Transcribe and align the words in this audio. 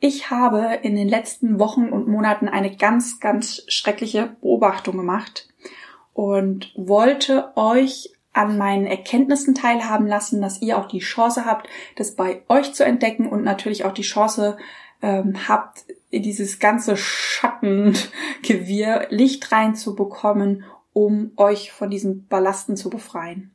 Ich 0.00 0.30
habe 0.30 0.78
in 0.82 0.96
den 0.96 1.08
letzten 1.08 1.58
Wochen 1.58 1.90
und 1.90 2.08
Monaten 2.08 2.48
eine 2.48 2.74
ganz, 2.74 3.20
ganz 3.20 3.62
schreckliche 3.68 4.34
Beobachtung 4.40 4.96
gemacht 4.96 5.46
und 6.14 6.72
wollte 6.74 7.52
euch 7.54 8.10
an 8.32 8.56
meinen 8.56 8.86
Erkenntnissen 8.86 9.54
teilhaben 9.54 10.06
lassen, 10.06 10.40
dass 10.40 10.62
ihr 10.62 10.78
auch 10.78 10.88
die 10.88 11.00
Chance 11.00 11.44
habt, 11.44 11.68
das 11.96 12.14
bei 12.14 12.40
euch 12.48 12.72
zu 12.72 12.82
entdecken 12.82 13.28
und 13.28 13.44
natürlich 13.44 13.84
auch 13.84 13.92
die 13.92 14.00
Chance 14.00 14.56
ähm, 15.02 15.48
habt, 15.48 15.84
dieses 16.12 16.60
ganze 16.60 16.96
Schattengewirr 16.96 19.08
Licht 19.10 19.52
reinzubekommen, 19.52 20.64
um 20.94 21.32
euch 21.36 21.72
von 21.72 21.90
diesen 21.90 22.26
Ballasten 22.26 22.76
zu 22.76 22.88
befreien 22.88 23.54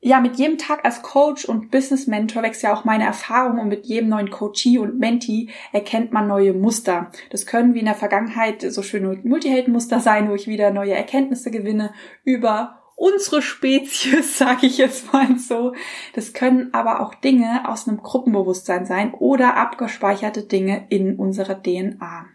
ja, 0.00 0.20
mit 0.20 0.36
jedem 0.36 0.58
Tag 0.58 0.84
als 0.84 1.02
Coach 1.02 1.46
und 1.46 1.70
Business 1.70 2.06
Mentor 2.06 2.42
wächst 2.42 2.62
ja 2.62 2.72
auch 2.72 2.84
meine 2.84 3.04
Erfahrung 3.04 3.58
und 3.58 3.68
mit 3.68 3.86
jedem 3.86 4.10
neuen 4.10 4.30
Coachee 4.30 4.78
und 4.78 4.98
Mentee 4.98 5.48
erkennt 5.72 6.12
man 6.12 6.28
neue 6.28 6.52
Muster. 6.52 7.10
Das 7.30 7.46
können 7.46 7.74
wie 7.74 7.80
in 7.80 7.86
der 7.86 7.94
Vergangenheit 7.94 8.62
so 8.62 8.82
schöne 8.82 9.18
Multiheldenmuster 9.24 10.00
sein, 10.00 10.28
wo 10.28 10.34
ich 10.34 10.46
wieder 10.46 10.70
neue 10.70 10.94
Erkenntnisse 10.94 11.50
gewinne 11.50 11.92
über 12.24 12.82
unsere 12.94 13.42
Spezies, 13.42 14.38
sage 14.38 14.66
ich 14.66 14.78
jetzt 14.78 15.12
mal 15.12 15.38
so. 15.38 15.74
Das 16.14 16.32
können 16.32 16.72
aber 16.72 17.00
auch 17.00 17.14
Dinge 17.14 17.68
aus 17.68 17.88
einem 17.88 18.02
Gruppenbewusstsein 18.02 18.86
sein 18.86 19.14
oder 19.14 19.56
abgespeicherte 19.56 20.42
Dinge 20.42 20.86
in 20.88 21.16
unserer 21.16 21.62
DNA. 21.62 22.26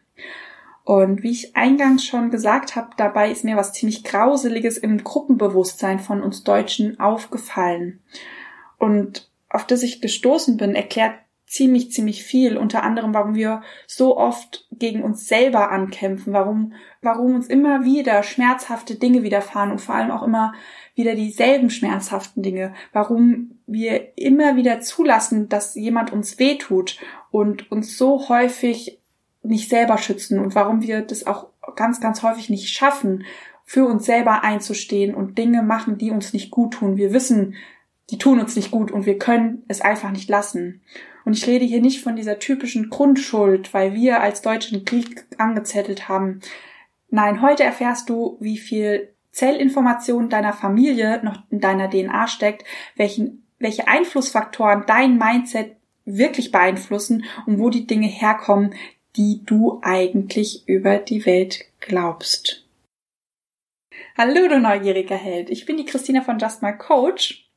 Und 0.84 1.23
wie 1.23 1.31
ich 1.31 1.55
eingangs 1.55 2.05
schon 2.05 2.31
gesagt 2.31 2.76
habe, 2.76 2.90
dabei 2.98 3.31
ist 3.31 3.44
mir 3.44 3.55
was 3.55 3.73
ziemlich 3.73 4.03
Grauseliges 4.03 4.77
im 4.77 5.04
Gruppenbewusstsein 5.04 5.99
von 5.99 6.21
uns 6.21 6.44
Deutschen 6.44 6.99
aufgefallen. 6.99 8.02
Und 8.77 9.30
auf 9.49 9.67
das 9.67 9.84
ich 9.84 10.02
gestoßen 10.02 10.57
bin, 10.57 10.76
erklärt 10.76 11.13
ziemlich, 11.52 11.91
ziemlich 11.91 12.23
viel, 12.23 12.55
unter 12.55 12.81
anderem, 12.81 13.13
warum 13.13 13.35
wir 13.35 13.62
so 13.85 14.17
oft 14.17 14.66
gegen 14.71 15.04
uns 15.04 15.27
selber 15.27 15.70
ankämpfen, 15.70 16.31
warum, 16.31 16.73
warum 17.02 17.35
uns 17.35 17.48
immer 17.48 17.84
wieder 17.84 18.23
schmerzhafte 18.23 18.95
Dinge 18.95 19.21
widerfahren 19.21 19.70
und 19.70 19.82
vor 19.82 19.95
allem 19.95 20.12
auch 20.12 20.23
immer 20.23 20.54
wieder 20.95 21.13
dieselben 21.13 21.70
schmerzhaften 21.70 22.41
Dinge, 22.41 22.73
warum 22.93 23.60
wir 23.68 24.18
immer 24.18 24.55
wieder 24.55 24.79
zulassen, 24.79 25.49
dass 25.49 25.76
jemand 25.76 26.13
uns 26.13 26.40
wehtut 26.40 26.98
und 27.32 27.70
uns 27.70 27.98
so 27.98 28.29
häufig 28.29 29.01
nicht 29.43 29.70
selber 29.70 29.97
schützen 29.97 30.39
und 30.39 30.55
warum 30.55 30.81
wir 30.81 31.01
das 31.01 31.25
auch 31.25 31.47
ganz, 31.75 31.99
ganz 31.99 32.23
häufig 32.23 32.49
nicht 32.49 32.70
schaffen, 32.70 33.25
für 33.65 33.85
uns 33.85 34.05
selber 34.05 34.43
einzustehen 34.43 35.15
und 35.15 35.37
Dinge 35.37 35.63
machen, 35.63 35.98
die 35.98 36.11
uns 36.11 36.33
nicht 36.33 36.51
gut 36.51 36.73
tun. 36.73 36.98
Wir 36.98 37.13
wissen, 37.13 37.55
die 38.09 38.17
tun 38.17 38.39
uns 38.39 38.55
nicht 38.55 38.71
gut 38.71 38.91
und 38.91 39.05
wir 39.05 39.17
können 39.17 39.63
es 39.70 39.79
einfach 39.79 40.11
nicht 40.11 40.29
lassen. 40.29 40.81
Und 41.23 41.37
ich 41.37 41.48
rede 41.48 41.65
hier 41.65 41.81
nicht 41.81 42.03
von 42.03 42.15
dieser 42.15 42.39
typischen 42.39 42.89
Grundschuld, 42.89 43.73
weil 43.73 43.93
wir 43.93 44.21
als 44.21 44.41
Deutsche 44.41 44.71
den 44.71 44.85
Krieg 44.85 45.25
angezettelt 45.37 46.09
haben. 46.09 46.41
Nein, 47.09 47.41
heute 47.41 47.63
erfährst 47.63 48.09
du, 48.09 48.37
wie 48.39 48.57
viel 48.57 49.13
Zellinformation 49.31 50.29
deiner 50.29 50.53
Familie 50.53 51.21
noch 51.23 51.43
in 51.49 51.61
deiner 51.61 51.89
DNA 51.89 52.27
steckt, 52.27 52.65
welchen, 52.95 53.45
welche 53.59 53.87
Einflussfaktoren 53.87 54.83
dein 54.87 55.17
Mindset 55.17 55.77
wirklich 56.03 56.51
beeinflussen 56.51 57.23
und 57.45 57.59
wo 57.59 57.70
die 57.70 57.87
Dinge 57.87 58.07
herkommen, 58.07 58.73
die 59.15 59.43
du 59.45 59.79
eigentlich 59.81 60.67
über 60.67 60.98
die 60.98 61.26
Welt 61.26 61.65
glaubst. 61.79 62.65
Hallo, 64.17 64.47
du 64.47 64.59
neugieriger 64.59 65.16
Held. 65.16 65.50
Ich 65.50 65.66
bin 65.66 65.78
die 65.78 65.85
Christina 65.85 66.22
von 66.22 66.40
Just 66.40 66.62
My 66.62 66.78
Coach. 66.78 67.50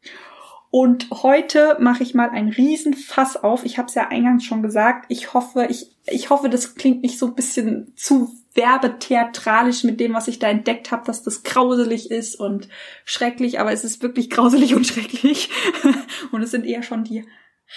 Und 0.70 1.08
heute 1.22 1.76
mache 1.78 2.02
ich 2.02 2.14
mal 2.14 2.30
einen 2.30 2.48
riesen 2.48 2.94
Fass 2.94 3.36
auf. 3.36 3.64
Ich 3.64 3.78
habe 3.78 3.86
es 3.86 3.94
ja 3.94 4.08
eingangs 4.08 4.44
schon 4.44 4.62
gesagt. 4.62 5.06
Ich 5.08 5.32
hoffe, 5.32 5.68
ich, 5.70 5.94
ich 6.06 6.30
hoffe, 6.30 6.48
das 6.48 6.74
klingt 6.74 7.02
nicht 7.02 7.18
so 7.18 7.26
ein 7.26 7.36
bisschen 7.36 7.92
zu 7.94 8.34
werbetheatralisch 8.54 9.84
mit 9.84 10.00
dem, 10.00 10.14
was 10.14 10.26
ich 10.26 10.40
da 10.40 10.48
entdeckt 10.48 10.90
habe, 10.90 11.04
dass 11.06 11.22
das 11.22 11.44
grauselig 11.44 12.10
ist 12.10 12.34
und 12.34 12.68
schrecklich, 13.04 13.60
aber 13.60 13.72
es 13.72 13.84
ist 13.84 14.02
wirklich 14.02 14.30
grauselig 14.30 14.74
und 14.74 14.86
schrecklich. 14.86 15.50
und 16.32 16.42
es 16.42 16.50
sind 16.50 16.66
eher 16.66 16.82
schon 16.82 17.04
die 17.04 17.24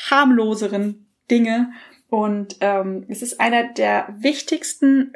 harmloseren 0.09 1.07
Dinge, 1.29 1.71
und 2.09 2.57
ähm, 2.61 3.05
es 3.09 3.21
ist 3.21 3.39
einer 3.39 3.67
der 3.73 4.15
wichtigsten 4.19 5.13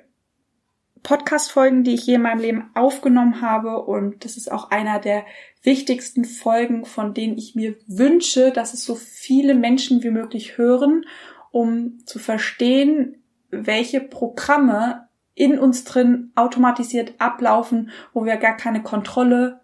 Podcast-Folgen, 1.04 1.84
die 1.84 1.94
ich 1.94 2.06
je 2.06 2.16
in 2.16 2.22
meinem 2.22 2.42
Leben 2.42 2.70
aufgenommen 2.76 3.42
habe. 3.42 3.82
Und 3.82 4.24
das 4.26 4.38
ist 4.38 4.52
auch 4.52 4.72
einer 4.72 5.00
der 5.00 5.26
wichtigsten 5.64 6.26
Folgen, 6.26 6.86
von 6.86 7.14
denen 7.14 7.38
ich 7.38 7.56
mir 7.56 7.76
wünsche, 7.88 8.52
dass 8.52 8.74
es 8.74 8.84
so 8.84 8.96
viele 8.96 9.56
Menschen 9.56 10.04
wie 10.04 10.12
möglich 10.12 10.58
hören, 10.58 11.06
um 11.52 12.00
zu 12.06 12.20
verstehen, 12.20 13.24
welche 13.50 14.02
Programme 14.02 15.08
in 15.34 15.58
uns 15.58 15.86
drin 15.86 16.32
automatisiert 16.36 17.14
ablaufen, 17.20 17.90
wo 18.14 18.26
wir 18.26 18.38
gar 18.38 18.56
keine 18.58 18.84
Kontrolle 18.84 19.62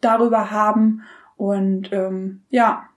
darüber 0.00 0.50
haben. 0.50 1.02
Und 1.36 1.92
ähm, 1.92 2.42
ja, 2.50 2.88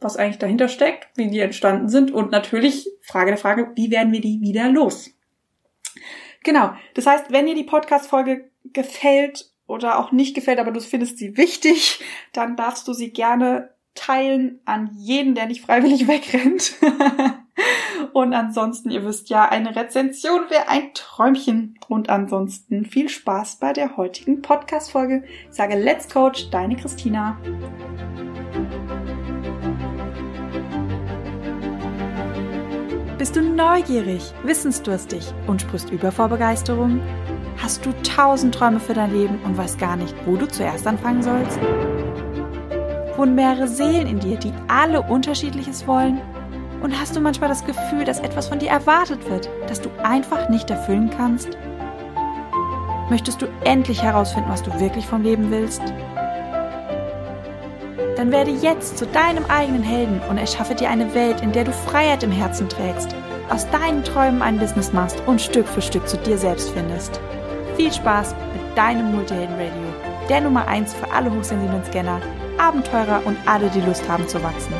was 0.00 0.16
eigentlich 0.16 0.38
dahinter 0.38 0.68
steckt, 0.68 1.08
wie 1.16 1.28
die 1.28 1.40
entstanden 1.40 1.88
sind 1.88 2.10
und 2.10 2.30
natürlich 2.30 2.88
Frage 3.02 3.30
der 3.30 3.38
Frage, 3.38 3.72
wie 3.74 3.90
werden 3.90 4.12
wir 4.12 4.20
die 4.20 4.40
wieder 4.40 4.68
los? 4.68 5.10
Genau. 6.42 6.72
Das 6.94 7.06
heißt, 7.06 7.32
wenn 7.32 7.46
dir 7.46 7.54
die 7.54 7.64
Podcast-Folge 7.64 8.50
gefällt 8.72 9.50
oder 9.66 9.98
auch 9.98 10.12
nicht 10.12 10.34
gefällt, 10.34 10.58
aber 10.58 10.70
du 10.70 10.80
findest 10.80 11.18
sie 11.18 11.36
wichtig, 11.36 12.00
dann 12.32 12.56
darfst 12.56 12.86
du 12.86 12.92
sie 12.92 13.12
gerne 13.12 13.74
teilen 13.94 14.60
an 14.64 14.90
jeden, 14.94 15.34
der 15.34 15.46
nicht 15.46 15.62
freiwillig 15.62 16.06
wegrennt. 16.08 16.74
und 18.12 18.34
ansonsten, 18.34 18.90
ihr 18.90 19.04
wisst 19.04 19.28
ja, 19.30 19.48
eine 19.48 19.74
Rezension 19.74 20.42
wäre 20.50 20.68
ein 20.68 20.92
Träumchen. 20.94 21.78
Und 21.88 22.10
ansonsten 22.10 22.84
viel 22.84 23.08
Spaß 23.08 23.56
bei 23.56 23.72
der 23.72 23.96
heutigen 23.96 24.42
Podcast-Folge. 24.42 25.24
Ich 25.48 25.56
sage 25.56 25.76
Let's 25.76 26.08
Coach, 26.08 26.50
deine 26.50 26.76
Christina. 26.76 27.38
Bist 33.18 33.34
du 33.34 33.40
neugierig, 33.40 34.34
wissensdurstig 34.42 35.32
und 35.46 35.62
sprichst 35.62 35.88
über 35.88 36.12
vor 36.12 36.28
Begeisterung? 36.28 37.00
Hast 37.56 37.86
du 37.86 37.92
tausend 38.02 38.54
Träume 38.54 38.78
für 38.78 38.92
dein 38.92 39.10
Leben 39.10 39.38
und 39.42 39.56
weißt 39.56 39.78
gar 39.78 39.96
nicht, 39.96 40.14
wo 40.26 40.36
du 40.36 40.46
zuerst 40.46 40.86
anfangen 40.86 41.22
sollst? 41.22 41.58
Wohnen 43.16 43.34
mehrere 43.34 43.68
Seelen 43.68 44.06
in 44.06 44.20
dir, 44.20 44.36
die 44.36 44.52
alle 44.68 45.00
unterschiedliches 45.00 45.86
wollen? 45.86 46.20
Und 46.82 47.00
hast 47.00 47.16
du 47.16 47.20
manchmal 47.20 47.48
das 47.48 47.64
Gefühl, 47.64 48.04
dass 48.04 48.20
etwas 48.20 48.48
von 48.48 48.58
dir 48.58 48.68
erwartet 48.68 49.26
wird, 49.30 49.48
das 49.66 49.80
du 49.80 49.88
einfach 50.02 50.50
nicht 50.50 50.68
erfüllen 50.68 51.08
kannst? 51.08 51.56
Möchtest 53.08 53.40
du 53.40 53.46
endlich 53.64 54.02
herausfinden, 54.02 54.50
was 54.50 54.62
du 54.62 54.78
wirklich 54.78 55.06
vom 55.06 55.22
Leben 55.22 55.50
willst? 55.50 55.82
Dann 58.16 58.32
werde 58.32 58.50
jetzt 58.50 58.96
zu 58.96 59.06
deinem 59.06 59.44
eigenen 59.44 59.82
Helden 59.82 60.22
und 60.30 60.38
erschaffe 60.38 60.74
dir 60.74 60.88
eine 60.88 61.14
Welt, 61.14 61.42
in 61.42 61.52
der 61.52 61.64
du 61.64 61.72
Freiheit 61.72 62.22
im 62.22 62.32
Herzen 62.32 62.66
trägst, 62.66 63.14
aus 63.50 63.68
deinen 63.70 64.04
Träumen 64.04 64.40
ein 64.40 64.58
Business 64.58 64.92
machst 64.94 65.22
und 65.26 65.40
Stück 65.40 65.68
für 65.68 65.82
Stück 65.82 66.08
zu 66.08 66.16
dir 66.16 66.38
selbst 66.38 66.70
findest. 66.70 67.20
Viel 67.76 67.92
Spaß 67.92 68.34
mit 68.54 68.76
deinem 68.76 69.14
Multihelden 69.14 69.54
Radio, 69.54 70.26
der 70.30 70.40
Nummer 70.40 70.66
1 70.66 70.94
für 70.94 71.12
alle 71.12 71.30
hochsensiblen 71.30 71.84
Scanner, 71.84 72.22
Abenteurer 72.56 73.20
und 73.26 73.36
alle, 73.44 73.68
die 73.68 73.82
Lust 73.82 74.08
haben 74.08 74.26
zu 74.26 74.42
wachsen. 74.42 74.72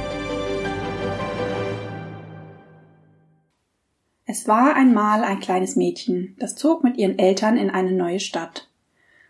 Es 4.25 4.49
war 4.49 4.75
einmal 4.75 5.25
ein 5.25 5.41
kleines 5.41 5.77
Mädchen, 5.77 6.37
das 6.39 6.57
zog 6.57 6.83
mit 6.83 6.97
ihren 6.97 7.19
Eltern 7.19 7.59
in 7.59 7.69
eine 7.69 7.93
neue 7.93 8.19
Stadt. 8.19 8.66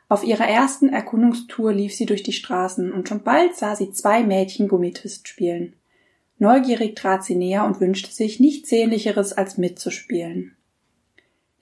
Auf 0.09 0.23
ihrer 0.23 0.47
ersten 0.47 0.89
Erkundungstour 0.89 1.73
lief 1.73 1.95
sie 1.95 2.07
durch 2.07 2.23
die 2.23 2.33
Straßen 2.33 2.93
und 2.93 3.09
schon 3.09 3.23
bald 3.23 3.57
sah 3.57 3.75
sie 3.75 3.91
zwei 3.91 4.23
Mädchen 4.23 4.69
Gummitwist 4.69 5.27
spielen. 5.27 5.75
Neugierig 6.39 6.95
trat 6.95 7.25
sie 7.25 7.35
näher 7.35 7.65
und 7.65 7.81
wünschte 7.81 8.13
sich 8.13 8.39
nichts 8.39 8.69
Sehnlicheres 8.69 9.33
als 9.33 9.59
mitzuspielen. 9.59 10.55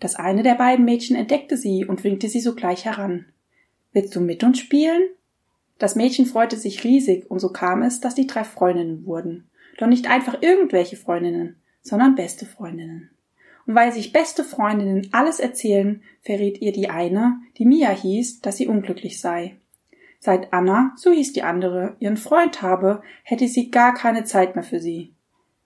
Das 0.00 0.16
eine 0.16 0.42
der 0.42 0.56
beiden 0.56 0.84
Mädchen 0.84 1.16
entdeckte 1.16 1.56
sie 1.56 1.86
und 1.86 2.04
winkte 2.04 2.28
sie 2.28 2.40
sogleich 2.40 2.84
heran. 2.84 3.26
Willst 3.92 4.14
du 4.14 4.20
mit 4.20 4.42
uns 4.44 4.58
spielen? 4.58 5.02
Das 5.78 5.94
Mädchen 5.94 6.26
freute 6.26 6.56
sich 6.56 6.84
riesig, 6.84 7.30
und 7.30 7.38
so 7.38 7.50
kam 7.50 7.82
es, 7.82 8.00
dass 8.00 8.14
die 8.14 8.26
drei 8.26 8.44
Freundinnen 8.44 9.06
wurden. 9.06 9.48
Doch 9.78 9.86
nicht 9.86 10.10
einfach 10.10 10.42
irgendwelche 10.42 10.96
Freundinnen, 10.96 11.56
sondern 11.80 12.14
beste 12.14 12.44
Freundinnen. 12.44 13.10
Und 13.66 13.74
weil 13.74 13.92
sich 13.92 14.12
beste 14.12 14.44
Freundinnen 14.44 15.08
alles 15.12 15.40
erzählen, 15.40 16.02
verrät 16.22 16.60
ihr 16.60 16.72
die 16.72 16.90
eine, 16.90 17.38
die 17.58 17.64
Mia 17.64 17.90
hieß, 17.90 18.40
dass 18.40 18.56
sie 18.56 18.66
unglücklich 18.66 19.20
sei. 19.20 19.56
Seit 20.20 20.52
Anna, 20.52 20.92
so 20.96 21.12
hieß 21.12 21.32
die 21.32 21.42
andere, 21.42 21.96
ihren 21.98 22.16
Freund 22.16 22.62
habe, 22.62 23.02
hätte 23.22 23.46
sie 23.46 23.70
gar 23.70 23.94
keine 23.94 24.24
Zeit 24.24 24.54
mehr 24.54 24.64
für 24.64 24.80
sie. 24.80 25.14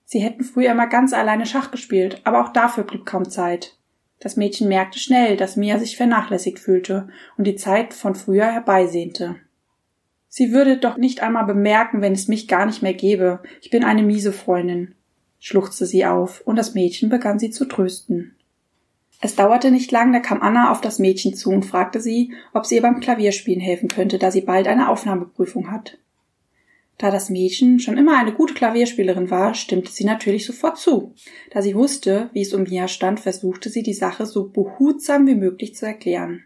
Sie 0.04 0.20
hätten 0.20 0.42
früher 0.42 0.72
immer 0.72 0.86
ganz 0.86 1.12
alleine 1.12 1.46
Schach 1.46 1.70
gespielt, 1.70 2.20
aber 2.24 2.42
auch 2.42 2.52
dafür 2.52 2.84
blieb 2.84 3.04
kaum 3.04 3.28
Zeit. 3.28 3.76
Das 4.20 4.36
Mädchen 4.36 4.68
merkte 4.68 4.98
schnell, 4.98 5.36
dass 5.36 5.56
Mia 5.56 5.78
sich 5.78 5.96
vernachlässigt 5.96 6.58
fühlte 6.58 7.08
und 7.36 7.46
die 7.46 7.56
Zeit 7.56 7.94
von 7.94 8.14
früher 8.14 8.46
herbeisehnte. 8.46 9.36
Sie 10.28 10.52
würde 10.52 10.76
doch 10.76 10.96
nicht 10.96 11.22
einmal 11.22 11.44
bemerken, 11.44 12.00
wenn 12.00 12.12
es 12.12 12.28
mich 12.28 12.48
gar 12.48 12.66
nicht 12.66 12.82
mehr 12.82 12.94
gäbe. 12.94 13.42
Ich 13.62 13.70
bin 13.70 13.84
eine 13.84 14.02
miese 14.02 14.32
Freundin. 14.32 14.94
Schluchzte 15.38 15.86
sie 15.86 16.04
auf, 16.04 16.42
und 16.44 16.56
das 16.56 16.74
Mädchen 16.74 17.08
begann 17.08 17.38
sie 17.38 17.50
zu 17.50 17.64
trösten. 17.66 18.36
Es 19.20 19.34
dauerte 19.34 19.70
nicht 19.70 19.90
lang, 19.90 20.12
da 20.12 20.20
kam 20.20 20.42
Anna 20.42 20.70
auf 20.70 20.80
das 20.80 20.98
Mädchen 20.98 21.34
zu 21.34 21.50
und 21.50 21.66
fragte 21.66 22.00
sie, 22.00 22.32
ob 22.54 22.66
sie 22.66 22.76
ihr 22.76 22.82
beim 22.82 23.00
Klavierspielen 23.00 23.60
helfen 23.60 23.88
könnte, 23.88 24.18
da 24.18 24.30
sie 24.30 24.42
bald 24.42 24.68
eine 24.68 24.88
Aufnahmeprüfung 24.88 25.70
hat. 25.70 25.98
Da 26.98 27.12
das 27.12 27.30
Mädchen 27.30 27.78
schon 27.78 27.96
immer 27.96 28.18
eine 28.18 28.32
gute 28.32 28.54
Klavierspielerin 28.54 29.30
war, 29.30 29.54
stimmte 29.54 29.92
sie 29.92 30.04
natürlich 30.04 30.44
sofort 30.46 30.78
zu. 30.78 31.14
Da 31.50 31.62
sie 31.62 31.76
wusste, 31.76 32.28
wie 32.32 32.42
es 32.42 32.52
um 32.54 32.64
Mia 32.64 32.88
stand, 32.88 33.20
versuchte 33.20 33.70
sie 33.70 33.84
die 33.84 33.94
Sache 33.94 34.26
so 34.26 34.48
behutsam 34.48 35.26
wie 35.26 35.36
möglich 35.36 35.76
zu 35.76 35.86
erklären. 35.86 36.44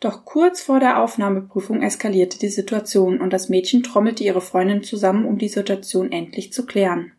Doch 0.00 0.26
kurz 0.26 0.60
vor 0.60 0.80
der 0.80 1.02
Aufnahmeprüfung 1.02 1.82
eskalierte 1.82 2.38
die 2.38 2.50
Situation 2.50 3.20
und 3.20 3.32
das 3.32 3.48
Mädchen 3.48 3.82
trommelte 3.82 4.22
ihre 4.22 4.42
Freundin 4.42 4.82
zusammen, 4.82 5.24
um 5.24 5.38
die 5.38 5.48
Situation 5.48 6.12
endlich 6.12 6.52
zu 6.52 6.66
klären. 6.66 7.12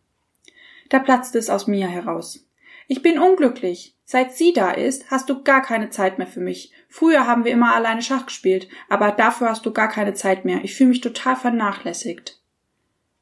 Da 0.89 0.99
platzte 0.99 1.37
es 1.37 1.49
aus 1.49 1.67
Mia 1.67 1.87
heraus. 1.87 2.47
Ich 2.87 3.01
bin 3.01 3.19
unglücklich. 3.19 3.95
Seit 4.05 4.33
sie 4.33 4.53
da 4.53 4.71
ist, 4.71 5.11
hast 5.11 5.29
du 5.29 5.43
gar 5.43 5.61
keine 5.61 5.89
Zeit 5.89 6.17
mehr 6.17 6.27
für 6.27 6.39
mich. 6.39 6.71
Früher 6.87 7.27
haben 7.27 7.43
wir 7.43 7.51
immer 7.51 7.75
alleine 7.75 8.01
Schach 8.01 8.25
gespielt, 8.25 8.69
aber 8.87 9.11
dafür 9.11 9.49
hast 9.49 9.65
du 9.65 9.73
gar 9.73 9.89
keine 9.89 10.13
Zeit 10.13 10.45
mehr. 10.45 10.63
Ich 10.63 10.75
fühle 10.75 10.89
mich 10.89 11.01
total 11.01 11.35
vernachlässigt. 11.35 12.41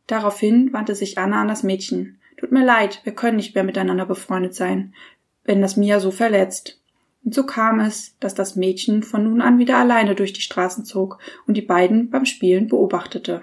Daraufhin 0.06 0.72
wandte 0.74 0.94
sich 0.94 1.18
Anna 1.18 1.42
an 1.42 1.48
das 1.48 1.64
Mädchen. 1.64 2.20
Tut 2.38 2.52
mir 2.52 2.64
leid, 2.64 3.02
wir 3.04 3.16
können 3.16 3.38
nicht 3.38 3.56
mehr 3.56 3.64
miteinander 3.64 4.06
befreundet 4.06 4.54
sein, 4.54 4.94
wenn 5.44 5.62
das 5.62 5.78
Mia 5.78 6.00
so 6.00 6.12
verletzt. 6.12 6.80
Und 7.24 7.34
so 7.34 7.44
kam 7.48 7.80
es, 7.80 8.16
dass 8.20 8.36
das 8.36 8.56
Mädchen 8.56 9.02
von 9.02 9.24
nun 9.24 9.42
an 9.42 9.58
wieder 9.58 9.78
alleine 9.78 10.14
durch 10.14 10.34
die 10.34 10.42
Straßen 10.42 10.86
zog 10.86 11.18
und 11.48 11.56
die 11.58 11.64
beiden 11.64 12.12
beim 12.12 12.26
Spielen 12.26 12.68
beobachtete. 12.68 13.42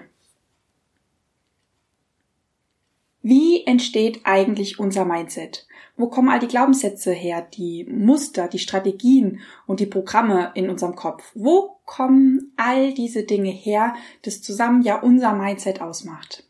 Wie 3.25 3.65
entsteht 3.65 4.19
eigentlich 4.25 4.79
unser 4.79 5.05
Mindset? 5.05 5.65
Wo 5.95 6.07
kommen 6.07 6.27
all 6.27 6.39
die 6.39 6.47
Glaubenssätze 6.47 7.13
her, 7.13 7.41
die 7.41 7.85
Muster, 7.85 8.49
die 8.49 8.59
Strategien 8.59 9.39
und 9.65 9.79
die 9.79 9.85
Programme 9.85 10.51
in 10.55 10.69
unserem 10.69 10.95
Kopf? 10.95 11.31
Wo 11.33 11.77
kommen 11.85 12.51
all 12.57 12.93
diese 12.93 13.23
Dinge 13.23 13.51
her, 13.51 13.93
das 14.23 14.41
zusammen 14.41 14.81
ja 14.81 14.99
unser 14.99 15.33
Mindset 15.33 15.81
ausmacht? 15.81 16.49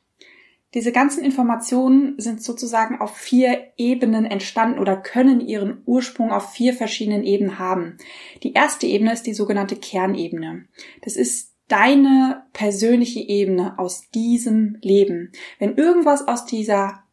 Diese 0.74 0.92
ganzen 0.92 1.24
Informationen 1.24 2.16
sind 2.18 2.42
sozusagen 2.42 3.00
auf 3.00 3.16
vier 3.16 3.72
Ebenen 3.78 4.26
entstanden 4.26 4.80
oder 4.80 4.98
können 4.98 5.42
ihren 5.42 5.84
Ursprung 5.86 6.32
auf 6.32 6.52
vier 6.54 6.74
verschiedenen 6.74 7.24
Ebenen 7.24 7.60
haben. 7.60 7.98
Die 8.42 8.54
erste 8.54 8.88
Ebene 8.88 9.14
ist 9.14 9.28
die 9.28 9.36
sogenannte 9.36 9.76
Kernebene. 9.76 10.66
Das 11.04 11.16
ist 11.16 11.53
deine 11.68 12.44
persönliche 12.54 13.20
Ebene 13.20 13.80
aus 13.80 14.10
diesem 14.12 14.78
Leben. 14.82 15.32
Wenn 15.60 15.76
irgendwas 15.76 16.28
aus 16.28 16.46
dieser 16.46 17.04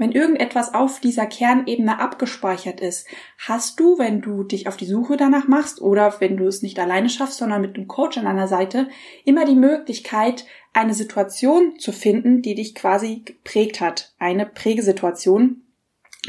wenn 0.00 0.12
irgendetwas 0.12 0.72
auf 0.72 0.98
dieser 0.98 1.26
Kernebene 1.26 1.98
abgespeichert 1.98 2.80
ist, 2.80 3.06
hast 3.36 3.78
du, 3.78 3.98
wenn 3.98 4.22
du 4.22 4.44
dich 4.44 4.66
auf 4.66 4.78
die 4.78 4.86
Suche 4.86 5.18
danach 5.18 5.46
machst 5.46 5.82
oder 5.82 6.18
wenn 6.20 6.38
du 6.38 6.46
es 6.46 6.62
nicht 6.62 6.78
alleine 6.78 7.10
schaffst, 7.10 7.36
sondern 7.36 7.60
mit 7.60 7.76
einem 7.76 7.86
Coach 7.86 8.16
an 8.16 8.24
deiner 8.24 8.48
Seite, 8.48 8.88
immer 9.26 9.44
die 9.44 9.54
Möglichkeit, 9.54 10.46
eine 10.72 10.94
Situation 10.94 11.78
zu 11.78 11.92
finden, 11.92 12.40
die 12.40 12.54
dich 12.54 12.74
quasi 12.74 13.24
geprägt 13.26 13.82
hat. 13.82 14.14
Eine 14.18 14.46
Prägesituation, 14.46 15.64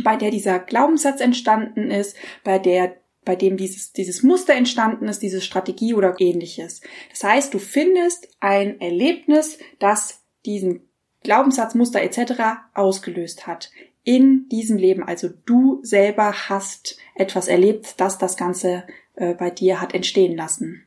bei 0.04 0.18
der 0.18 0.32
dieser 0.32 0.60
Glaubenssatz 0.60 1.22
entstanden 1.22 1.92
ist, 1.92 2.18
bei 2.44 2.60
der 2.60 2.98
bei 3.24 3.36
dem 3.36 3.58
dieses, 3.58 3.94
dieses 3.94 4.24
Muster 4.24 4.54
entstanden 4.54 5.08
ist, 5.08 5.22
diese 5.22 5.42
Strategie 5.42 5.94
oder 5.94 6.16
ähnliches. 6.20 6.82
Das 7.10 7.24
heißt, 7.24 7.54
du 7.54 7.60
findest 7.60 8.30
ein 8.40 8.82
Erlebnis, 8.82 9.60
das 9.80 10.24
diesen 10.46 10.90
Glaubenssatz, 11.24 11.76
Muster 11.76 12.02
etc. 12.02 12.34
ausgelöst 12.74 13.46
hat 13.46 13.72
in 14.04 14.50
diesem 14.50 14.78
Leben. 14.78 15.04
Also 15.04 15.30
du 15.46 15.80
selber 15.84 16.34
hast 16.50 16.98
etwas 17.16 17.48
erlebt, 17.48 18.00
das 18.00 18.18
das 18.18 18.38
Ganze 18.38 18.84
äh, 19.16 19.36
bei 19.36 19.52
dir 19.52 19.80
hat 19.80 19.94
entstehen 19.94 20.36
lassen. 20.36 20.86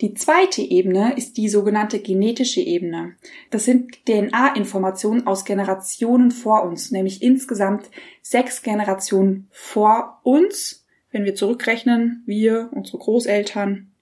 Die 0.00 0.12
zweite 0.14 0.60
Ebene 0.60 1.16
ist 1.16 1.36
die 1.36 1.48
sogenannte 1.48 2.00
genetische 2.00 2.60
Ebene. 2.60 3.16
Das 3.50 3.64
sind 3.64 4.04
DNA-Informationen 4.06 5.26
aus 5.26 5.44
Generationen 5.44 6.32
vor 6.32 6.64
uns, 6.64 6.90
nämlich 6.90 7.22
insgesamt 7.22 7.90
sechs 8.20 8.62
Generationen 8.62 9.48
vor 9.52 10.20
uns. 10.24 10.83
Wenn 11.14 11.24
wir 11.24 11.36
zurückrechnen, 11.36 12.24
wir, 12.26 12.70
unsere 12.72 12.98
Großeltern, 12.98 13.92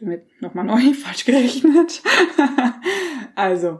damit 0.00 0.26
nochmal 0.42 0.64
neu, 0.64 0.92
falsch 0.92 1.24
gerechnet. 1.24 2.02
also, 3.36 3.78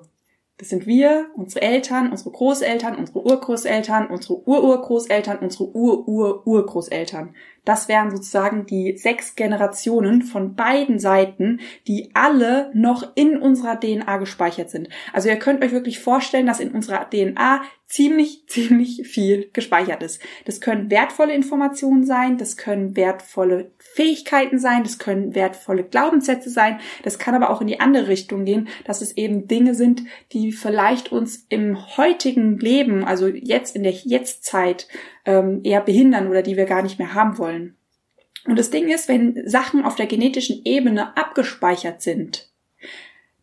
das 0.59 0.69
sind 0.69 0.87
wir, 0.87 1.27
unsere 1.35 1.63
Eltern, 1.63 2.13
unsere 2.13 2.31
Großeltern, 2.31 2.95
unsere 2.95 3.25
Urgroßeltern, 3.25 4.07
unsere 4.07 4.47
Ururgroßeltern, 4.47 5.39
unsere 5.39 5.75
Urururgroßeltern. 5.75 7.35
Das 7.65 7.89
wären 7.89 8.13
sozusagen 8.13 8.65
die 8.65 8.97
sechs 8.97 9.35
Generationen 9.35 10.23
von 10.23 10.55
beiden 10.55 11.01
Seiten, 11.01 11.59
die 11.89 12.13
alle 12.15 12.71
noch 12.75 13.17
in 13.17 13.37
unserer 13.39 13.81
DNA 13.81 14.19
gespeichert 14.19 14.71
sind. 14.71 14.89
Also 15.13 15.29
ihr 15.29 15.37
könnt 15.37 15.65
euch 15.65 15.73
wirklich 15.73 15.99
vorstellen, 15.99 16.47
dass 16.47 16.61
in 16.61 16.71
unserer 16.71 17.11
DNA 17.11 17.63
ziemlich, 17.89 18.45
ziemlich 18.47 19.09
viel 19.09 19.51
gespeichert 19.53 20.03
ist. 20.03 20.23
Das 20.45 20.61
können 20.61 20.91
wertvolle 20.91 21.35
Informationen 21.35 22.05
sein, 22.05 22.39
das 22.39 22.57
können 22.57 22.97
wertvolle 22.97 23.73
Fähigkeiten 23.79 24.59
sein, 24.59 24.83
das 24.85 24.99
können 24.99 25.35
wertvolle 25.35 25.85
Glaubenssätze 25.85 26.51
sein, 26.51 26.79
das 27.03 27.19
kann 27.19 27.35
aber 27.35 27.51
auch 27.51 27.61
in 27.61 27.67
die 27.67 27.81
andere 27.81 28.09
Richtung 28.09 28.45
gehen, 28.45 28.69
dass 28.85 29.03
es 29.03 29.17
eben 29.17 29.49
Dinge 29.49 29.75
sind, 29.75 30.03
die 30.33 30.53
vielleicht 30.53 31.11
uns 31.11 31.47
im 31.49 31.97
heutigen 31.97 32.59
Leben, 32.59 33.05
also 33.05 33.27
jetzt 33.27 33.75
in 33.75 33.83
der 33.83 33.93
Jetztzeit, 33.93 34.87
ähm, 35.25 35.61
eher 35.65 35.81
behindern 35.81 36.29
oder 36.29 36.43
die 36.43 36.57
wir 36.57 36.67
gar 36.67 36.83
nicht 36.83 36.99
mehr 36.99 37.15
haben 37.15 37.39
wollen. 37.39 37.75
Und 38.47 38.59
das 38.59 38.71
Ding 38.71 38.89
ist, 38.89 39.09
wenn 39.09 39.43
Sachen 39.47 39.85
auf 39.85 39.97
der 39.97 40.07
genetischen 40.07 40.63
Ebene 40.65 41.17
abgespeichert 41.17 42.01
sind, 42.01 42.51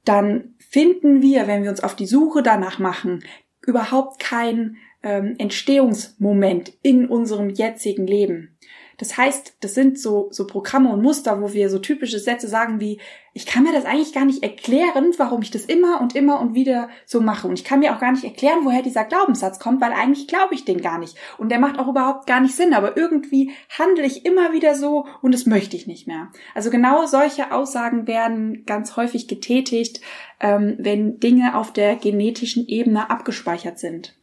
dann 0.04 0.56
finden 0.58 1.22
wir, 1.22 1.48
wenn 1.48 1.64
wir 1.64 1.70
uns 1.70 1.84
auf 1.84 1.96
die 1.96 2.06
Suche 2.06 2.42
danach 2.42 2.80
machen, 2.80 3.24
überhaupt 3.66 4.20
keinen 4.20 4.78
ähm, 5.04 5.36
Entstehungsmoment 5.38 6.74
in 6.82 7.08
unserem 7.08 7.50
jetzigen 7.50 8.08
Leben. 8.08 8.58
Das 8.98 9.18
heißt, 9.18 9.58
das 9.60 9.74
sind 9.74 10.00
so, 10.00 10.30
so 10.32 10.48
Programme 10.48 10.92
und 10.92 11.02
Muster, 11.02 11.42
wo 11.42 11.54
wir 11.54 11.70
so 11.70 11.80
typische 11.80 12.20
Sätze 12.20 12.48
sagen 12.48 12.80
wie, 12.80 13.00
ich 13.38 13.46
kann 13.46 13.64
mir 13.64 13.74
das 13.74 13.84
eigentlich 13.84 14.14
gar 14.14 14.24
nicht 14.24 14.44
erklären, 14.44 15.14
warum 15.18 15.42
ich 15.42 15.52
das 15.52 15.66
immer 15.66 16.00
und 16.00 16.16
immer 16.16 16.40
und 16.40 16.56
wieder 16.56 16.88
so 17.06 17.20
mache. 17.20 17.50
Und 17.50 17.60
ich 17.60 17.66
kann 17.66 17.82
mir 17.82 17.94
auch 17.94 18.00
gar 18.00 18.14
nicht 18.14 18.24
erklären, 18.24 18.60
woher 18.64 18.82
dieser 18.82 19.04
Glaubenssatz 19.04 19.60
kommt, 19.60 19.82
weil 19.82 19.92
eigentlich 19.92 20.30
glaube 20.30 20.54
ich 20.54 20.64
den 20.64 20.80
gar 20.80 21.00
nicht. 21.00 21.18
Und 21.38 21.50
der 21.50 21.60
macht 21.60 21.78
auch 21.78 21.90
überhaupt 21.90 22.28
gar 22.28 22.40
nicht 22.40 22.56
Sinn. 22.56 22.74
Aber 22.74 22.96
irgendwie 22.96 23.52
handle 23.78 24.06
ich 24.06 24.26
immer 24.26 24.54
wieder 24.54 24.74
so 24.74 25.06
und 25.22 25.34
das 25.34 25.46
möchte 25.46 25.76
ich 25.76 25.86
nicht 25.86 26.08
mehr. 26.08 26.32
Also 26.54 26.70
genau 26.70 27.08
solche 27.08 27.52
Aussagen 27.52 28.08
werden 28.08 28.64
ganz 28.66 28.96
häufig 28.96 29.28
getätigt, 29.28 30.00
ähm, 30.40 30.78
wenn 30.80 31.20
Dinge 31.20 31.58
auf 31.58 31.74
der 31.74 31.98
genetischen 31.98 32.66
Ebene 32.70 33.10
abgespeichert 33.10 33.80
sind. 33.80 34.16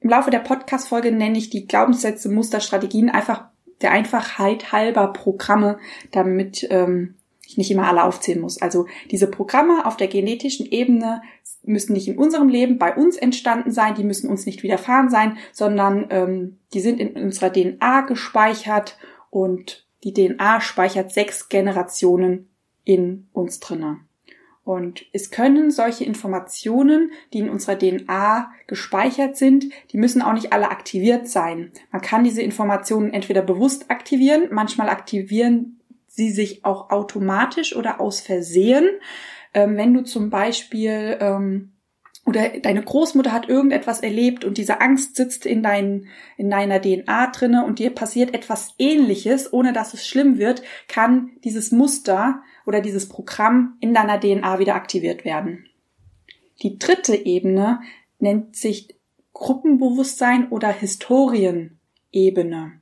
Im 0.00 0.10
Laufe 0.10 0.30
der 0.30 0.40
Podcast-Folge 0.40 1.10
nenne 1.10 1.38
ich 1.38 1.48
die 1.48 1.66
Glaubenssätze, 1.66 2.28
Muster, 2.28 2.60
Strategien 2.60 3.08
einfach 3.08 3.46
der 3.80 3.92
Einfachheit 3.92 4.72
halber 4.72 5.14
Programme, 5.14 5.78
damit 6.10 6.66
ähm, 6.68 7.14
ich 7.48 7.56
nicht 7.56 7.70
immer 7.70 7.88
alle 7.88 8.04
aufzählen 8.04 8.40
muss. 8.40 8.60
Also 8.60 8.86
diese 9.10 9.26
Programme 9.26 9.86
auf 9.86 9.96
der 9.96 10.08
genetischen 10.08 10.66
Ebene 10.66 11.22
müssen 11.62 11.94
nicht 11.94 12.06
in 12.06 12.18
unserem 12.18 12.48
Leben 12.48 12.78
bei 12.78 12.94
uns 12.94 13.16
entstanden 13.16 13.70
sein, 13.70 13.94
die 13.94 14.04
müssen 14.04 14.28
uns 14.28 14.44
nicht 14.44 14.62
widerfahren 14.62 15.08
sein, 15.08 15.38
sondern 15.52 16.06
ähm, 16.10 16.58
die 16.74 16.80
sind 16.80 17.00
in 17.00 17.16
unserer 17.16 17.50
DNA 17.50 18.02
gespeichert 18.02 18.98
und 19.30 19.86
die 20.04 20.12
DNA 20.12 20.60
speichert 20.60 21.10
sechs 21.10 21.48
Generationen 21.48 22.50
in 22.84 23.28
uns 23.32 23.60
drinnen. 23.60 24.04
Und 24.62 25.06
es 25.14 25.30
können 25.30 25.70
solche 25.70 26.04
Informationen, 26.04 27.12
die 27.32 27.38
in 27.38 27.48
unserer 27.48 27.78
DNA 27.78 28.50
gespeichert 28.66 29.38
sind, 29.38 29.64
die 29.90 29.96
müssen 29.96 30.20
auch 30.20 30.34
nicht 30.34 30.52
alle 30.52 30.70
aktiviert 30.70 31.26
sein. 31.26 31.72
Man 31.90 32.02
kann 32.02 32.24
diese 32.24 32.42
Informationen 32.42 33.14
entweder 33.14 33.40
bewusst 33.40 33.90
aktivieren, 33.90 34.48
manchmal 34.50 34.90
aktivieren 34.90 35.77
sie 36.18 36.30
sich 36.32 36.64
auch 36.64 36.90
automatisch 36.90 37.76
oder 37.76 38.00
aus 38.00 38.20
Versehen. 38.20 38.88
Ähm, 39.54 39.76
wenn 39.76 39.94
du 39.94 40.02
zum 40.02 40.30
Beispiel 40.30 41.16
ähm, 41.20 41.74
oder 42.26 42.48
deine 42.60 42.82
Großmutter 42.82 43.32
hat 43.32 43.48
irgendetwas 43.48 44.00
erlebt 44.00 44.44
und 44.44 44.58
diese 44.58 44.80
Angst 44.82 45.14
sitzt 45.14 45.46
in, 45.46 45.62
dein, 45.62 46.08
in 46.36 46.50
deiner 46.50 46.82
DNA 46.82 47.28
drinne 47.28 47.64
und 47.64 47.78
dir 47.78 47.90
passiert 47.90 48.34
etwas 48.34 48.74
ähnliches, 48.78 49.52
ohne 49.52 49.72
dass 49.72 49.94
es 49.94 50.04
schlimm 50.06 50.38
wird, 50.38 50.62
kann 50.88 51.30
dieses 51.44 51.70
Muster 51.70 52.42
oder 52.66 52.80
dieses 52.80 53.08
Programm 53.08 53.76
in 53.80 53.94
deiner 53.94 54.18
DNA 54.18 54.58
wieder 54.58 54.74
aktiviert 54.74 55.24
werden. 55.24 55.66
Die 56.62 56.78
dritte 56.78 57.14
Ebene 57.14 57.80
nennt 58.18 58.56
sich 58.56 58.96
Gruppenbewusstsein 59.32 60.48
oder 60.48 60.70
Historienebene. 60.70 62.72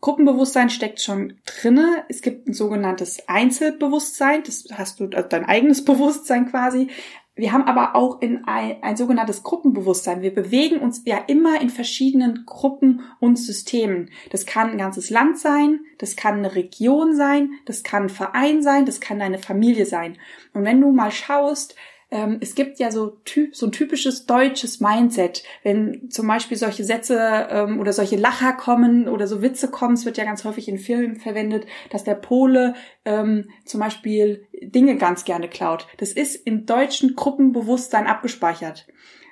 Gruppenbewusstsein 0.00 0.70
steckt 0.70 1.00
schon 1.00 1.34
drinne. 1.44 2.04
Es 2.08 2.22
gibt 2.22 2.48
ein 2.48 2.54
sogenanntes 2.54 3.28
Einzelbewusstsein. 3.28 4.42
Das 4.44 4.64
hast 4.72 5.00
du 5.00 5.04
also 5.12 5.28
dein 5.28 5.44
eigenes 5.44 5.84
Bewusstsein 5.84 6.46
quasi. 6.50 6.88
wir 7.34 7.52
haben 7.52 7.64
aber 7.64 7.96
auch 7.96 8.22
in 8.22 8.44
ein, 8.46 8.82
ein 8.82 8.96
sogenanntes 8.96 9.42
Gruppenbewusstsein. 9.42 10.22
Wir 10.22 10.34
bewegen 10.34 10.80
uns 10.80 11.02
ja 11.04 11.18
immer 11.26 11.60
in 11.60 11.68
verschiedenen 11.68 12.44
Gruppen 12.46 13.02
und 13.18 13.36
Systemen. 13.36 14.10
Das 14.30 14.46
kann 14.46 14.70
ein 14.70 14.78
ganzes 14.78 15.10
Land 15.10 15.38
sein, 15.38 15.80
das 15.98 16.16
kann 16.16 16.38
eine 16.38 16.54
Region 16.54 17.14
sein, 17.14 17.52
das 17.66 17.82
kann 17.82 18.04
ein 18.04 18.08
Verein 18.08 18.62
sein, 18.62 18.86
das 18.86 19.00
kann 19.00 19.18
deine 19.18 19.38
Familie 19.38 19.86
sein. 19.86 20.18
Und 20.54 20.64
wenn 20.64 20.80
du 20.80 20.92
mal 20.92 21.10
schaust, 21.10 21.74
ähm, 22.10 22.38
es 22.40 22.54
gibt 22.54 22.78
ja 22.78 22.90
so, 22.90 23.18
typ, 23.24 23.54
so 23.54 23.66
ein 23.66 23.72
typisches 23.72 24.26
deutsches 24.26 24.80
Mindset, 24.80 25.44
wenn 25.62 26.10
zum 26.10 26.26
Beispiel 26.26 26.56
solche 26.56 26.84
Sätze 26.84 27.18
ähm, 27.50 27.78
oder 27.78 27.92
solche 27.92 28.16
Lacher 28.16 28.52
kommen 28.52 29.08
oder 29.08 29.26
so 29.26 29.42
Witze 29.42 29.68
kommen, 29.68 29.94
es 29.94 30.04
wird 30.04 30.18
ja 30.18 30.24
ganz 30.24 30.44
häufig 30.44 30.68
in 30.68 30.78
Filmen 30.78 31.16
verwendet, 31.16 31.66
dass 31.90 32.04
der 32.04 32.14
Pole 32.14 32.74
ähm, 33.04 33.50
zum 33.64 33.80
Beispiel 33.80 34.46
Dinge 34.60 34.96
ganz 34.96 35.24
gerne 35.24 35.48
klaut. 35.48 35.86
Das 35.98 36.12
ist 36.12 36.34
im 36.34 36.66
deutschen 36.66 37.14
Gruppenbewusstsein 37.14 38.06
abgespeichert. 38.06 38.86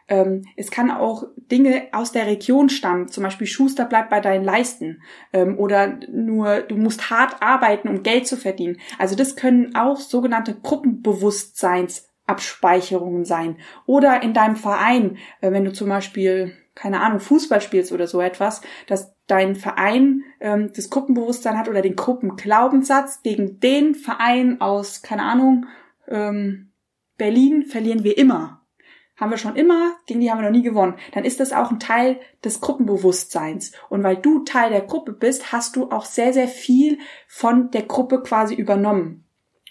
Ähm, 0.08 0.44
es 0.56 0.70
kann 0.70 0.90
auch 0.90 1.25
Dinge 1.37 1.88
aus 1.92 2.12
der 2.12 2.26
Region 2.26 2.70
stammen, 2.70 3.08
zum 3.08 3.25
Beispiel 3.25 3.47
Schuster 3.47 3.85
bleibt 3.85 4.08
bei 4.08 4.20
deinen 4.20 4.44
Leisten 4.44 5.02
ähm, 5.32 5.58
oder 5.58 5.99
nur 6.11 6.61
du 6.62 6.76
musst 6.76 7.11
hart 7.11 7.42
arbeiten, 7.42 7.88
um 7.88 8.02
Geld 8.02 8.26
zu 8.26 8.37
verdienen. 8.37 8.78
Also 8.99 9.16
das 9.16 9.37
können 9.37 9.75
auch 9.75 9.99
sogenannte 9.99 10.54
Gruppenbewusstseins 10.54 12.08
Abspeicherungen 12.28 13.25
sein. 13.25 13.56
Oder 13.87 14.23
in 14.23 14.35
deinem 14.35 14.56
Verein, 14.56 15.18
äh, 15.40 15.50
wenn 15.50 15.64
du 15.64 15.73
zum 15.73 15.88
Beispiel, 15.88 16.56
keine 16.75 17.00
Ahnung, 17.00 17.20
Fußball 17.20 17.61
spielst 17.61 17.92
oder 17.92 18.06
so 18.06 18.20
etwas, 18.20 18.61
dass 18.87 19.14
dein 19.26 19.56
Verein 19.56 20.23
ähm, 20.40 20.73
das 20.75 20.90
Gruppenbewusstsein 20.90 21.58
hat 21.58 21.68
oder 21.68 21.82
den 21.82 21.97
Gruppenglaubenssatz, 21.97 23.23
gegen 23.23 23.61
den 23.61 23.94
Verein 23.94 24.61
aus, 24.61 25.02
keine 25.02 25.23
Ahnung, 25.23 25.66
ähm, 26.08 26.73
Berlin 27.16 27.64
verlieren 27.64 28.04
wir 28.04 28.16
immer. 28.16 28.62
Haben 29.16 29.32
wir 29.32 29.38
schon 29.38 29.56
immer, 29.56 29.97
gegen 30.06 30.20
die 30.20 30.30
haben 30.30 30.38
wir 30.38 30.44
noch 30.44 30.56
nie 30.56 30.62
gewonnen. 30.62 30.94
Dann 31.12 31.25
ist 31.25 31.40
das 31.40 31.52
auch 31.52 31.73
ein 31.73 31.80
Teil 31.80 32.20
des 32.44 32.61
Gruppenbewusstseins. 32.61 33.73
Und 33.88 34.04
weil 34.04 34.16
du 34.16 34.44
Teil 34.44 34.70
der 34.70 34.82
Gruppe 34.82 35.12
bist, 35.12 35.50
hast 35.50 35.75
du 35.75 35.90
auch 35.90 36.04
sehr, 36.04 36.32
sehr 36.32 36.47
viel 36.47 36.99
von 37.26 37.73
der 37.73 37.82
Gruppe 37.82 38.23
quasi 38.23 38.54
übernommen. 38.54 39.27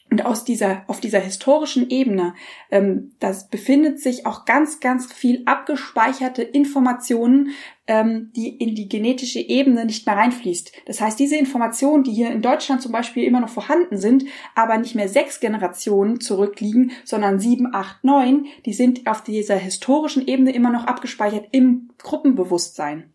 Und 0.09 0.25
aus 0.25 0.45
dieser, 0.45 0.83
auf 0.87 1.01
dieser 1.01 1.19
historischen 1.19 1.89
Ebene, 1.89 2.33
ähm, 2.71 3.11
das 3.19 3.49
befindet 3.49 3.99
sich 3.99 4.25
auch 4.25 4.45
ganz, 4.45 4.79
ganz 4.79 5.11
viel 5.11 5.41
abgespeicherte 5.45 6.43
Informationen, 6.43 7.51
ähm, 7.87 8.31
die 8.35 8.49
in 8.49 8.75
die 8.75 8.89
genetische 8.89 9.39
Ebene 9.39 9.85
nicht 9.85 10.05
mehr 10.05 10.17
reinfließt. 10.17 10.71
Das 10.85 11.01
heißt, 11.01 11.19
diese 11.19 11.37
Informationen, 11.37 12.03
die 12.03 12.11
hier 12.11 12.31
in 12.31 12.41
Deutschland 12.41 12.81
zum 12.81 12.91
Beispiel 12.91 13.23
immer 13.23 13.39
noch 13.39 13.49
vorhanden 13.49 13.97
sind, 13.97 14.25
aber 14.55 14.77
nicht 14.77 14.95
mehr 14.95 15.09
sechs 15.09 15.39
Generationen 15.39 16.19
zurückliegen, 16.19 16.91
sondern 17.03 17.39
sieben, 17.39 17.73
acht, 17.73 18.03
neun, 18.03 18.45
die 18.65 18.73
sind 18.73 19.07
auf 19.07 19.23
dieser 19.23 19.55
historischen 19.55 20.27
Ebene 20.27 20.53
immer 20.53 20.71
noch 20.71 20.85
abgespeichert 20.85 21.47
im 21.51 21.89
Gruppenbewusstsein. 21.97 23.13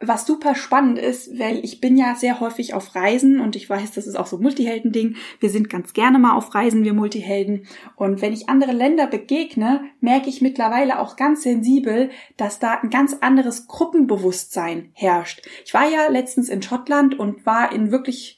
Was 0.00 0.26
super 0.26 0.54
spannend 0.54 0.98
ist, 0.98 1.38
weil 1.38 1.64
ich 1.64 1.80
bin 1.80 1.96
ja 1.96 2.14
sehr 2.14 2.40
häufig 2.40 2.74
auf 2.74 2.94
Reisen 2.94 3.40
und 3.40 3.56
ich 3.56 3.68
weiß, 3.68 3.92
das 3.92 4.06
ist 4.06 4.14
auch 4.14 4.26
so 4.26 4.36
ein 4.36 4.42
Multihelden-Ding. 4.42 5.16
Wir 5.40 5.50
sind 5.50 5.68
ganz 5.68 5.92
gerne 5.92 6.18
mal 6.18 6.36
auf 6.36 6.54
Reisen, 6.54 6.84
wir 6.84 6.94
Multihelden. 6.94 7.66
Und 7.96 8.22
wenn 8.22 8.32
ich 8.32 8.48
andere 8.48 8.72
Länder 8.72 9.06
begegne, 9.06 9.82
merke 10.00 10.28
ich 10.28 10.40
mittlerweile 10.40 11.00
auch 11.00 11.16
ganz 11.16 11.42
sensibel, 11.42 12.10
dass 12.36 12.58
da 12.58 12.78
ein 12.80 12.90
ganz 12.90 13.16
anderes 13.20 13.66
Gruppenbewusstsein 14.00 14.90
herrscht. 14.94 15.46
Ich 15.64 15.74
war 15.74 15.88
ja 15.88 16.08
letztens 16.08 16.48
in 16.48 16.62
Schottland 16.62 17.18
und 17.18 17.46
war 17.46 17.72
in 17.72 17.90
wirklich 17.90 18.36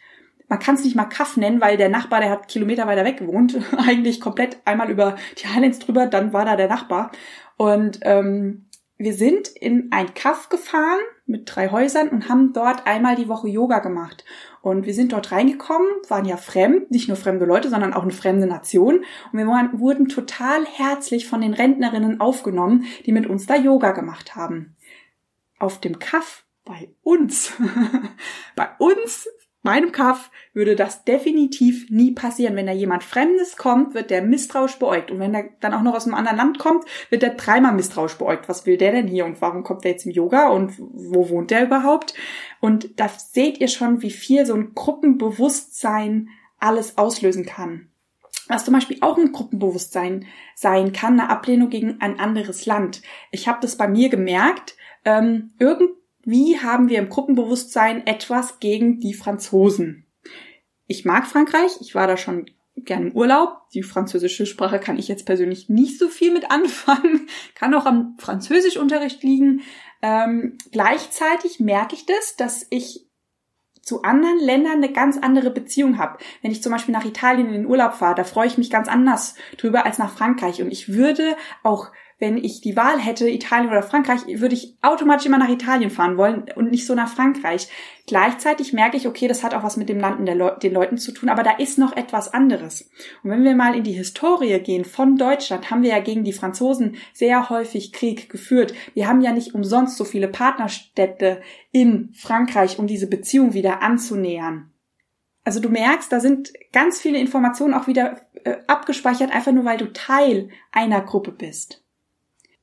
man 0.48 0.58
kann 0.58 0.74
es 0.74 0.84
nicht 0.84 0.96
mal 0.96 1.06
Kaff 1.06 1.38
nennen, 1.38 1.62
weil 1.62 1.78
der 1.78 1.88
Nachbar, 1.88 2.20
der 2.20 2.28
hat 2.28 2.46
Kilometer 2.46 2.86
weiter 2.86 3.06
weg 3.06 3.16
gewohnt, 3.16 3.58
eigentlich 3.78 4.20
komplett 4.20 4.58
einmal 4.66 4.90
über 4.90 5.16
die 5.38 5.46
Highlands 5.46 5.78
drüber, 5.78 6.06
dann 6.06 6.34
war 6.34 6.44
da 6.44 6.56
der 6.56 6.68
Nachbar. 6.68 7.10
Und 7.56 8.00
ähm, 8.02 8.66
wir 8.98 9.14
sind 9.14 9.48
in 9.48 9.88
ein 9.92 10.12
Kaff 10.12 10.50
gefahren 10.50 11.00
mit 11.24 11.44
drei 11.46 11.70
Häusern 11.70 12.10
und 12.10 12.28
haben 12.28 12.52
dort 12.52 12.86
einmal 12.86 13.16
die 13.16 13.28
Woche 13.28 13.48
Yoga 13.48 13.78
gemacht. 13.78 14.26
Und 14.60 14.84
wir 14.84 14.92
sind 14.92 15.14
dort 15.14 15.32
reingekommen, 15.32 15.88
waren 16.08 16.26
ja 16.26 16.36
fremd, 16.36 16.90
nicht 16.90 17.08
nur 17.08 17.16
fremde 17.16 17.46
Leute, 17.46 17.70
sondern 17.70 17.94
auch 17.94 18.02
eine 18.02 18.12
fremde 18.12 18.46
Nation. 18.46 18.96
Und 19.32 19.38
wir 19.38 19.46
waren, 19.46 19.80
wurden 19.80 20.08
total 20.08 20.66
herzlich 20.66 21.26
von 21.26 21.40
den 21.40 21.54
Rentnerinnen 21.54 22.20
aufgenommen, 22.20 22.84
die 23.06 23.12
mit 23.12 23.26
uns 23.26 23.46
da 23.46 23.56
Yoga 23.56 23.92
gemacht 23.92 24.36
haben. 24.36 24.76
Auf 25.62 25.78
dem 25.78 26.00
Kaff 26.00 26.44
bei 26.64 26.90
uns, 27.04 27.52
bei 28.56 28.68
uns 28.78 29.28
meinem 29.62 29.92
Kaff 29.92 30.32
würde 30.54 30.74
das 30.74 31.04
definitiv 31.04 31.88
nie 31.88 32.10
passieren. 32.10 32.56
Wenn 32.56 32.66
da 32.66 32.72
jemand 32.72 33.04
Fremdes 33.04 33.56
kommt, 33.56 33.94
wird 33.94 34.10
der 34.10 34.22
misstrauisch 34.22 34.80
beäugt. 34.80 35.12
Und 35.12 35.20
wenn 35.20 35.32
er 35.34 35.50
dann 35.60 35.72
auch 35.72 35.82
noch 35.82 35.94
aus 35.94 36.06
einem 36.06 36.16
anderen 36.16 36.36
Land 36.36 36.58
kommt, 36.58 36.84
wird 37.10 37.22
er 37.22 37.34
dreimal 37.34 37.72
misstrauisch 37.74 38.18
beäugt. 38.18 38.48
Was 38.48 38.66
will 38.66 38.76
der 38.76 38.90
denn 38.90 39.06
hier 39.06 39.24
und 39.24 39.40
warum 39.40 39.62
kommt 39.62 39.84
der 39.84 39.92
jetzt 39.92 40.04
im 40.04 40.10
Yoga 40.10 40.48
und 40.48 40.72
wo 40.78 41.28
wohnt 41.28 41.52
der 41.52 41.64
überhaupt? 41.64 42.14
Und 42.60 42.98
da 42.98 43.08
seht 43.08 43.58
ihr 43.58 43.68
schon, 43.68 44.02
wie 44.02 44.10
viel 44.10 44.44
so 44.46 44.54
ein 44.54 44.74
Gruppenbewusstsein 44.74 46.28
alles 46.58 46.98
auslösen 46.98 47.46
kann. 47.46 47.92
Was 48.48 48.64
zum 48.64 48.74
Beispiel 48.74 48.98
auch 49.00 49.16
ein 49.16 49.30
Gruppenbewusstsein 49.30 50.26
sein 50.56 50.92
kann, 50.92 51.20
eine 51.20 51.30
Ablehnung 51.30 51.70
gegen 51.70 52.00
ein 52.00 52.18
anderes 52.18 52.66
Land. 52.66 53.02
Ich 53.30 53.46
habe 53.46 53.60
das 53.62 53.76
bei 53.76 53.86
mir 53.86 54.08
gemerkt. 54.08 54.74
Ähm, 55.04 55.52
irgend 55.58 55.90
wie 56.24 56.60
haben 56.60 56.88
wir 56.88 56.98
im 56.98 57.08
Gruppenbewusstsein 57.08 58.06
etwas 58.06 58.60
gegen 58.60 59.00
die 59.00 59.14
Franzosen? 59.14 60.06
Ich 60.86 61.04
mag 61.04 61.26
Frankreich, 61.26 61.72
ich 61.80 61.94
war 61.94 62.06
da 62.06 62.16
schon 62.16 62.46
gern 62.76 63.08
im 63.08 63.16
Urlaub. 63.16 63.68
Die 63.74 63.82
französische 63.82 64.46
Sprache 64.46 64.78
kann 64.78 64.98
ich 64.98 65.08
jetzt 65.08 65.26
persönlich 65.26 65.68
nicht 65.68 65.98
so 65.98 66.08
viel 66.08 66.32
mit 66.32 66.50
anfangen, 66.50 67.28
kann 67.54 67.74
auch 67.74 67.86
am 67.86 68.16
Französischunterricht 68.18 69.22
liegen. 69.22 69.62
Ähm, 70.00 70.58
gleichzeitig 70.70 71.60
merke 71.60 71.94
ich 71.94 72.06
das, 72.06 72.36
dass 72.36 72.66
ich 72.70 73.08
zu 73.82 74.02
anderen 74.02 74.38
Ländern 74.38 74.74
eine 74.74 74.92
ganz 74.92 75.18
andere 75.18 75.50
Beziehung 75.50 75.98
habe. 75.98 76.18
Wenn 76.40 76.52
ich 76.52 76.62
zum 76.62 76.70
Beispiel 76.70 76.94
nach 76.94 77.04
Italien 77.04 77.48
in 77.48 77.52
den 77.52 77.66
Urlaub 77.66 77.94
fahre, 77.94 78.14
da 78.14 78.22
freue 78.22 78.46
ich 78.46 78.56
mich 78.56 78.70
ganz 78.70 78.86
anders 78.86 79.34
drüber 79.56 79.84
als 79.84 79.98
nach 79.98 80.16
Frankreich. 80.16 80.62
Und 80.62 80.70
ich 80.70 80.92
würde 80.92 81.36
auch 81.64 81.90
wenn 82.22 82.36
ich 82.36 82.60
die 82.60 82.76
Wahl 82.76 83.00
hätte, 83.00 83.28
Italien 83.28 83.68
oder 83.68 83.82
Frankreich, 83.82 84.20
würde 84.28 84.54
ich 84.54 84.76
automatisch 84.80 85.26
immer 85.26 85.38
nach 85.38 85.48
Italien 85.48 85.90
fahren 85.90 86.16
wollen 86.16 86.44
und 86.54 86.70
nicht 86.70 86.86
so 86.86 86.94
nach 86.94 87.12
Frankreich. 87.12 87.66
Gleichzeitig 88.06 88.72
merke 88.72 88.96
ich, 88.96 89.08
okay, 89.08 89.26
das 89.26 89.42
hat 89.42 89.54
auch 89.54 89.64
was 89.64 89.76
mit 89.76 89.88
dem 89.88 89.98
Landen 89.98 90.24
der 90.24 90.36
Le 90.36 90.56
den 90.62 90.72
Leuten 90.72 90.98
zu 90.98 91.10
tun, 91.10 91.28
aber 91.28 91.42
da 91.42 91.50
ist 91.56 91.78
noch 91.78 91.96
etwas 91.96 92.32
anderes. 92.32 92.88
Und 93.24 93.30
wenn 93.30 93.42
wir 93.42 93.56
mal 93.56 93.74
in 93.74 93.82
die 93.82 93.90
Historie 93.90 94.60
gehen 94.60 94.84
von 94.84 95.16
Deutschland, 95.16 95.72
haben 95.72 95.82
wir 95.82 95.90
ja 95.90 95.98
gegen 95.98 96.22
die 96.22 96.32
Franzosen 96.32 96.94
sehr 97.12 97.50
häufig 97.50 97.92
Krieg 97.92 98.30
geführt. 98.30 98.72
Wir 98.94 99.08
haben 99.08 99.20
ja 99.20 99.32
nicht 99.32 99.56
umsonst 99.56 99.96
so 99.96 100.04
viele 100.04 100.28
Partnerstädte 100.28 101.42
in 101.72 102.12
Frankreich, 102.14 102.78
um 102.78 102.86
diese 102.86 103.08
Beziehung 103.08 103.52
wieder 103.52 103.82
anzunähern. 103.82 104.70
Also 105.42 105.58
du 105.58 105.70
merkst, 105.70 106.12
da 106.12 106.20
sind 106.20 106.52
ganz 106.72 107.00
viele 107.00 107.18
Informationen 107.18 107.74
auch 107.74 107.88
wieder 107.88 108.20
äh, 108.44 108.58
abgespeichert, 108.68 109.32
einfach 109.32 109.50
nur 109.50 109.64
weil 109.64 109.78
du 109.78 109.92
Teil 109.92 110.50
einer 110.70 111.00
Gruppe 111.00 111.32
bist. 111.32 111.81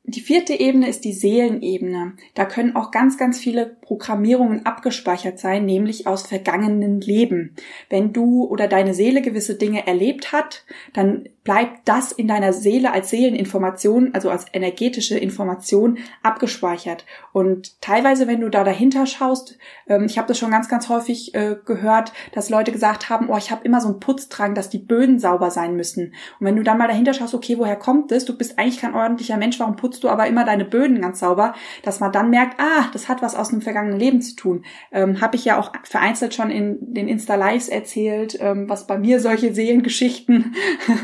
Die 0.04 0.22
vierte 0.22 0.60
Ebene 0.60 0.88
ist 0.88 1.04
die 1.06 1.14
Seelenebene. 1.14 2.14
Da 2.34 2.46
können 2.46 2.76
auch 2.76 2.90
ganz, 2.90 3.18
ganz 3.18 3.38
viele 3.38 3.66
Programmierungen 3.68 4.66
abgespeichert 4.66 5.40
sein, 5.40 5.66
nämlich 5.66 6.08
aus 6.08 6.26
vergangenen 6.26 7.00
Leben. 7.02 7.56
Wenn 7.90 8.14
du 8.14 8.46
oder 8.46 8.68
deine 8.68 8.94
Seele 8.94 9.22
gewisse 9.22 9.56
Dinge 9.56 9.86
erlebt 9.86 10.32
hat, 10.32 10.66
dann 10.94 11.28
bleibt 11.44 11.88
das 11.88 12.12
in 12.12 12.28
deiner 12.28 12.54
Seele 12.54 12.92
als 12.94 13.10
Seeleninformation, 13.10 14.12
also 14.14 14.30
als 14.30 14.46
energetische 14.54 15.18
Information 15.18 15.98
abgespeichert. 16.22 17.06
Und 17.34 17.82
teilweise, 17.82 18.28
wenn 18.28 18.42
du 18.42 18.50
da 18.50 18.64
dahinter 18.64 19.06
schaust, 19.06 19.58
ähm, 19.88 20.06
ich 20.06 20.18
habe 20.18 20.28
das 20.28 20.38
schon 20.38 20.52
ganz, 20.52 20.70
ganz 20.70 20.90
häufig 20.90 21.34
äh, 21.34 21.56
gehört, 21.66 22.14
dass 22.34 22.52
Leute 22.52 22.72
gesagt 22.72 23.10
haben, 23.10 23.30
oh, 23.30 23.38
ich 23.38 23.50
habe 23.50 23.66
immer 23.66 23.82
so 23.82 23.88
einen 23.88 24.00
Putzdrang, 24.00 24.54
dass 24.54 24.70
die 24.70 24.78
Böden 24.78 25.18
sauber 25.18 25.50
sein 25.50 25.76
müssen. 25.76 26.14
Und 26.40 26.46
wenn 26.46 26.56
du 26.56 26.62
dann 26.62 26.78
mal 26.78 26.88
dahinter 26.88 27.14
schaust, 27.14 27.34
okay, 27.34 27.58
woher 27.58 27.78
kommt 27.78 28.12
das? 28.12 28.26
Du 28.26 28.38
bist 28.38 28.60
eigentlich 28.60 28.80
kein 28.80 28.94
ordentlicher 28.94 29.38
Mensch, 29.38 29.60
warum 29.60 29.76
putzt 29.76 29.99
du 30.04 30.10
aber 30.10 30.28
immer 30.28 30.46
deine 30.46 30.66
Böden 30.66 31.02
ganz 31.02 31.20
sauber? 31.20 31.54
Dass 31.84 32.00
man 32.00 32.12
dann 32.12 32.30
merkt, 32.30 32.60
ah, 32.60 32.90
das 32.94 33.08
hat 33.08 33.22
was 33.22 33.36
aus 33.36 33.52
einem 33.52 33.62
vergangenen 33.62 34.00
Leben 34.00 34.22
zu 34.22 34.36
tun. 34.36 34.66
Ähm, 34.92 35.22
habe 35.22 35.36
ich 35.36 35.46
ja 35.46 35.60
auch 35.60 35.72
vereinzelt 35.84 36.34
schon 36.34 36.52
in 36.52 36.94
den 36.94 37.08
Insta-Lives 37.08 37.70
erzählt, 37.70 38.38
ähm, 38.40 38.70
was 38.70 38.88
bei 38.88 38.98
mir 38.98 39.20
solche 39.20 39.54
Seelengeschichten 39.54 40.56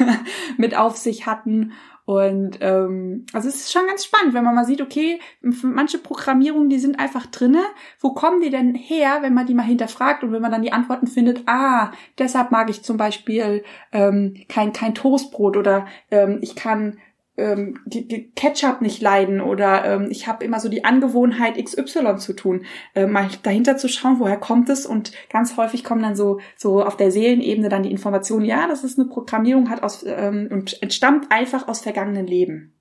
mit 0.57 0.77
auf 0.77 0.97
sich 0.97 1.25
hatten. 1.25 1.73
Und 2.05 2.59
ähm, 2.61 3.25
also 3.33 3.49
es 3.49 3.55
ist 3.55 3.71
schon 3.71 3.87
ganz 3.87 4.05
spannend, 4.05 4.35
wenn 4.35 4.43
man 4.43 4.53
mal 4.53 4.65
sieht, 4.65 4.81
okay, 4.81 5.19
manche 5.41 5.97
Programmierungen, 5.97 6.69
die 6.69 6.77
sind 6.77 6.99
einfach 6.99 7.25
drinne. 7.25 7.63
Wo 7.99 8.13
kommen 8.13 8.41
die 8.41 8.51
denn 8.51 8.75
her, 8.75 9.17
wenn 9.21 9.33
man 9.33 9.47
die 9.47 9.55
mal 9.55 9.63
hinterfragt 9.63 10.23
und 10.23 10.31
wenn 10.31 10.41
man 10.41 10.51
dann 10.51 10.61
die 10.61 10.71
Antworten 10.71 11.07
findet, 11.07 11.41
ah, 11.47 11.91
deshalb 12.19 12.51
mag 12.51 12.69
ich 12.69 12.83
zum 12.83 12.97
Beispiel 12.97 13.63
ähm, 13.91 14.35
kein, 14.47 14.71
kein 14.71 14.93
Toastbrot 14.93 15.57
oder 15.57 15.87
ähm, 16.11 16.37
ich 16.41 16.55
kann 16.55 16.99
ähm, 17.37 17.79
die, 17.85 18.07
die 18.07 18.31
Ketchup 18.31 18.81
nicht 18.81 19.01
leiden 19.01 19.41
oder 19.41 19.85
ähm, 19.85 20.07
ich 20.09 20.27
habe 20.27 20.45
immer 20.45 20.59
so 20.59 20.69
die 20.69 20.85
Angewohnheit 20.85 21.63
XY 21.63 22.17
zu 22.17 22.33
tun, 22.33 22.65
äh, 22.93 23.07
mal 23.07 23.29
dahinter 23.43 23.77
zu 23.77 23.87
schauen, 23.87 24.19
woher 24.19 24.37
kommt 24.37 24.69
es 24.69 24.85
und 24.85 25.11
ganz 25.29 25.57
häufig 25.57 25.83
kommen 25.83 26.01
dann 26.01 26.15
so 26.15 26.39
so 26.55 26.83
auf 26.83 26.97
der 26.97 27.11
Seelenebene 27.11 27.69
dann 27.69 27.83
die 27.83 27.91
Informationen, 27.91 28.45
ja, 28.45 28.67
das 28.67 28.83
ist 28.83 28.97
eine 28.97 29.07
Programmierung 29.07 29.69
hat 29.69 29.83
aus 29.83 30.05
ähm, 30.07 30.47
und 30.51 30.81
entstammt 30.81 31.31
einfach 31.31 31.67
aus 31.67 31.81
vergangenen 31.81 32.27
Leben. 32.27 32.73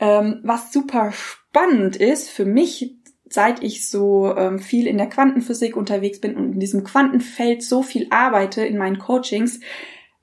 Ähm, 0.00 0.40
was 0.42 0.72
super 0.72 1.12
spannend 1.12 1.96
ist 1.96 2.30
für 2.30 2.44
mich, 2.44 2.96
seit 3.28 3.62
ich 3.62 3.88
so 3.88 4.34
ähm, 4.36 4.58
viel 4.58 4.86
in 4.86 4.96
der 4.96 5.08
Quantenphysik 5.08 5.76
unterwegs 5.76 6.20
bin 6.20 6.36
und 6.36 6.52
in 6.52 6.60
diesem 6.60 6.84
Quantenfeld 6.84 7.62
so 7.62 7.82
viel 7.82 8.06
arbeite 8.10 8.64
in 8.64 8.78
meinen 8.78 8.98
Coachings, 8.98 9.60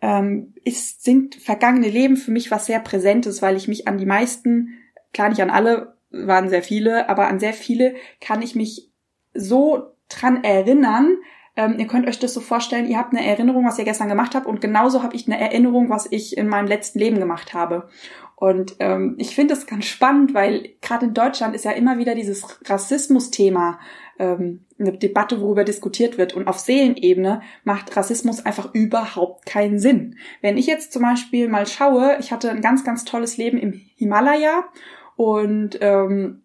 ähm, 0.01 0.53
ist, 0.63 1.03
sind 1.03 1.35
vergangene 1.35 1.89
Leben 1.89 2.17
für 2.17 2.31
mich 2.31 2.51
was 2.51 2.65
sehr 2.65 2.79
Präsentes, 2.79 3.41
weil 3.41 3.55
ich 3.55 3.67
mich 3.67 3.87
an 3.87 3.97
die 3.97 4.05
meisten, 4.05 4.73
klar 5.13 5.29
nicht 5.29 5.41
an 5.41 5.49
alle, 5.49 5.95
waren 6.11 6.49
sehr 6.49 6.63
viele, 6.63 7.09
aber 7.09 7.27
an 7.27 7.39
sehr 7.39 7.53
viele 7.53 7.95
kann 8.21 8.41
ich 8.41 8.55
mich 8.55 8.91
so 9.33 9.95
dran 10.09 10.43
erinnern. 10.43 11.17
Ähm, 11.57 11.75
ihr 11.79 11.87
könnt 11.87 12.07
euch 12.07 12.19
das 12.19 12.33
so 12.33 12.41
vorstellen, 12.41 12.87
ihr 12.87 12.97
habt 12.97 13.13
eine 13.13 13.25
Erinnerung, 13.25 13.65
was 13.65 13.79
ihr 13.79 13.85
gestern 13.85 14.09
gemacht 14.09 14.35
habt 14.35 14.45
und 14.45 14.61
genauso 14.61 15.03
habe 15.03 15.15
ich 15.15 15.27
eine 15.27 15.39
Erinnerung, 15.39 15.89
was 15.89 16.07
ich 16.09 16.37
in 16.37 16.47
meinem 16.47 16.67
letzten 16.67 16.99
Leben 16.99 17.19
gemacht 17.19 17.53
habe. 17.53 17.89
Und 18.45 18.75
ähm, 18.77 19.15
ich 19.17 19.33
finde 19.33 19.55
es 19.55 19.65
ganz 19.65 19.85
spannend, 19.85 20.35
weil 20.35 20.75
gerade 20.79 21.07
in 21.07 21.15
Deutschland 21.15 21.55
ist 21.55 21.65
ja 21.65 21.71
immer 21.71 21.97
wieder 21.97 22.13
dieses 22.13 22.45
Rassismus-Thema 22.63 23.79
ähm, 24.19 24.67
eine 24.77 24.95
Debatte, 24.95 25.41
worüber 25.41 25.63
diskutiert 25.63 26.19
wird. 26.19 26.35
Und 26.35 26.47
auf 26.47 26.59
Seelenebene 26.59 27.41
macht 27.63 27.97
Rassismus 27.97 28.45
einfach 28.45 28.71
überhaupt 28.75 29.47
keinen 29.47 29.79
Sinn. 29.79 30.19
Wenn 30.41 30.59
ich 30.59 30.67
jetzt 30.67 30.93
zum 30.93 31.01
Beispiel 31.01 31.49
mal 31.49 31.65
schaue, 31.65 32.17
ich 32.19 32.31
hatte 32.31 32.51
ein 32.51 32.61
ganz, 32.61 32.83
ganz 32.83 33.03
tolles 33.03 33.37
Leben 33.37 33.57
im 33.57 33.71
Himalaya 33.95 34.65
und 35.15 35.79
ähm, 35.81 36.43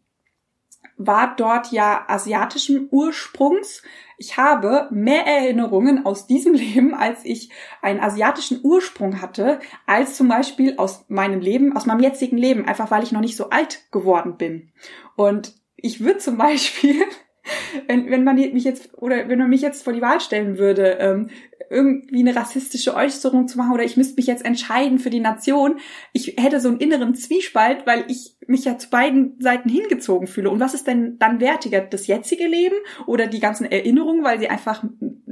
war 0.97 1.37
dort 1.37 1.71
ja 1.71 2.07
asiatischen 2.09 2.89
Ursprungs. 2.91 3.83
Ich 4.21 4.37
habe 4.37 4.87
mehr 4.91 5.27
Erinnerungen 5.27 6.05
aus 6.05 6.27
diesem 6.27 6.53
Leben, 6.65 6.93
als 6.93 7.25
ich 7.25 7.49
einen 7.81 8.01
asiatischen 8.01 8.61
Ursprung 8.63 9.23
hatte, 9.23 9.61
als 9.87 10.15
zum 10.15 10.29
Beispiel 10.29 10.75
aus 10.77 11.07
meinem 11.09 11.41
Leben, 11.41 11.75
aus 11.75 11.87
meinem 11.87 12.01
jetzigen 12.01 12.37
Leben, 12.37 12.67
einfach 12.67 12.91
weil 12.91 13.03
ich 13.03 13.13
noch 13.13 13.23
nicht 13.23 13.37
so 13.37 13.49
alt 13.49 13.91
geworden 13.91 14.37
bin. 14.37 14.73
Und 15.17 15.55
ich 15.75 16.01
würde 16.01 16.19
zum 16.19 16.37
Beispiel 16.37 17.03
wenn, 17.87 18.11
wenn 18.11 18.23
man 18.23 18.37
mich 18.37 18.65
jetzt 18.65 18.93
oder 18.99 19.29
wenn 19.29 19.39
man 19.39 19.49
mich 19.49 19.63
jetzt 19.63 19.83
vor 19.83 19.93
die 19.93 20.03
Wahl 20.03 20.21
stellen 20.21 20.59
würde, 20.59 20.99
ähm, 21.01 21.31
irgendwie 21.69 22.21
eine 22.21 22.35
rassistische 22.35 22.95
Äußerung 22.95 23.47
zu 23.47 23.59
machen 23.59 23.73
oder 23.73 23.85
ich 23.85 23.97
müsste 23.97 24.17
mich 24.17 24.27
jetzt 24.27 24.45
entscheiden 24.45 24.99
für 24.99 25.11
die 25.11 25.21
Nation, 25.21 25.79
ich 26.13 26.37
hätte 26.39 26.61
so 26.61 26.69
einen 26.69 26.79
inneren 26.79 27.15
Zwiespalt, 27.15 27.87
weil 27.87 28.05
ich 28.09 28.37
mich 28.47 28.65
ja 28.65 28.79
zu 28.79 28.89
beiden 28.91 29.37
Seiten 29.41 29.69
hingezogen 29.69 30.27
fühle. 30.27 30.51
Und 30.51 30.61
was 30.61 30.75
ist 30.75 30.87
denn 30.87 31.19
dann 31.19 31.41
wertiger, 31.41 31.81
das 31.83 32.07
jetzige 32.07 32.47
Leben 32.47 32.77
oder 33.07 33.27
die 33.27 33.41
ganzen 33.41 33.71
Erinnerungen, 33.71 34.25
weil 34.25 34.39
sie 34.41 34.49
einfach 34.49 34.85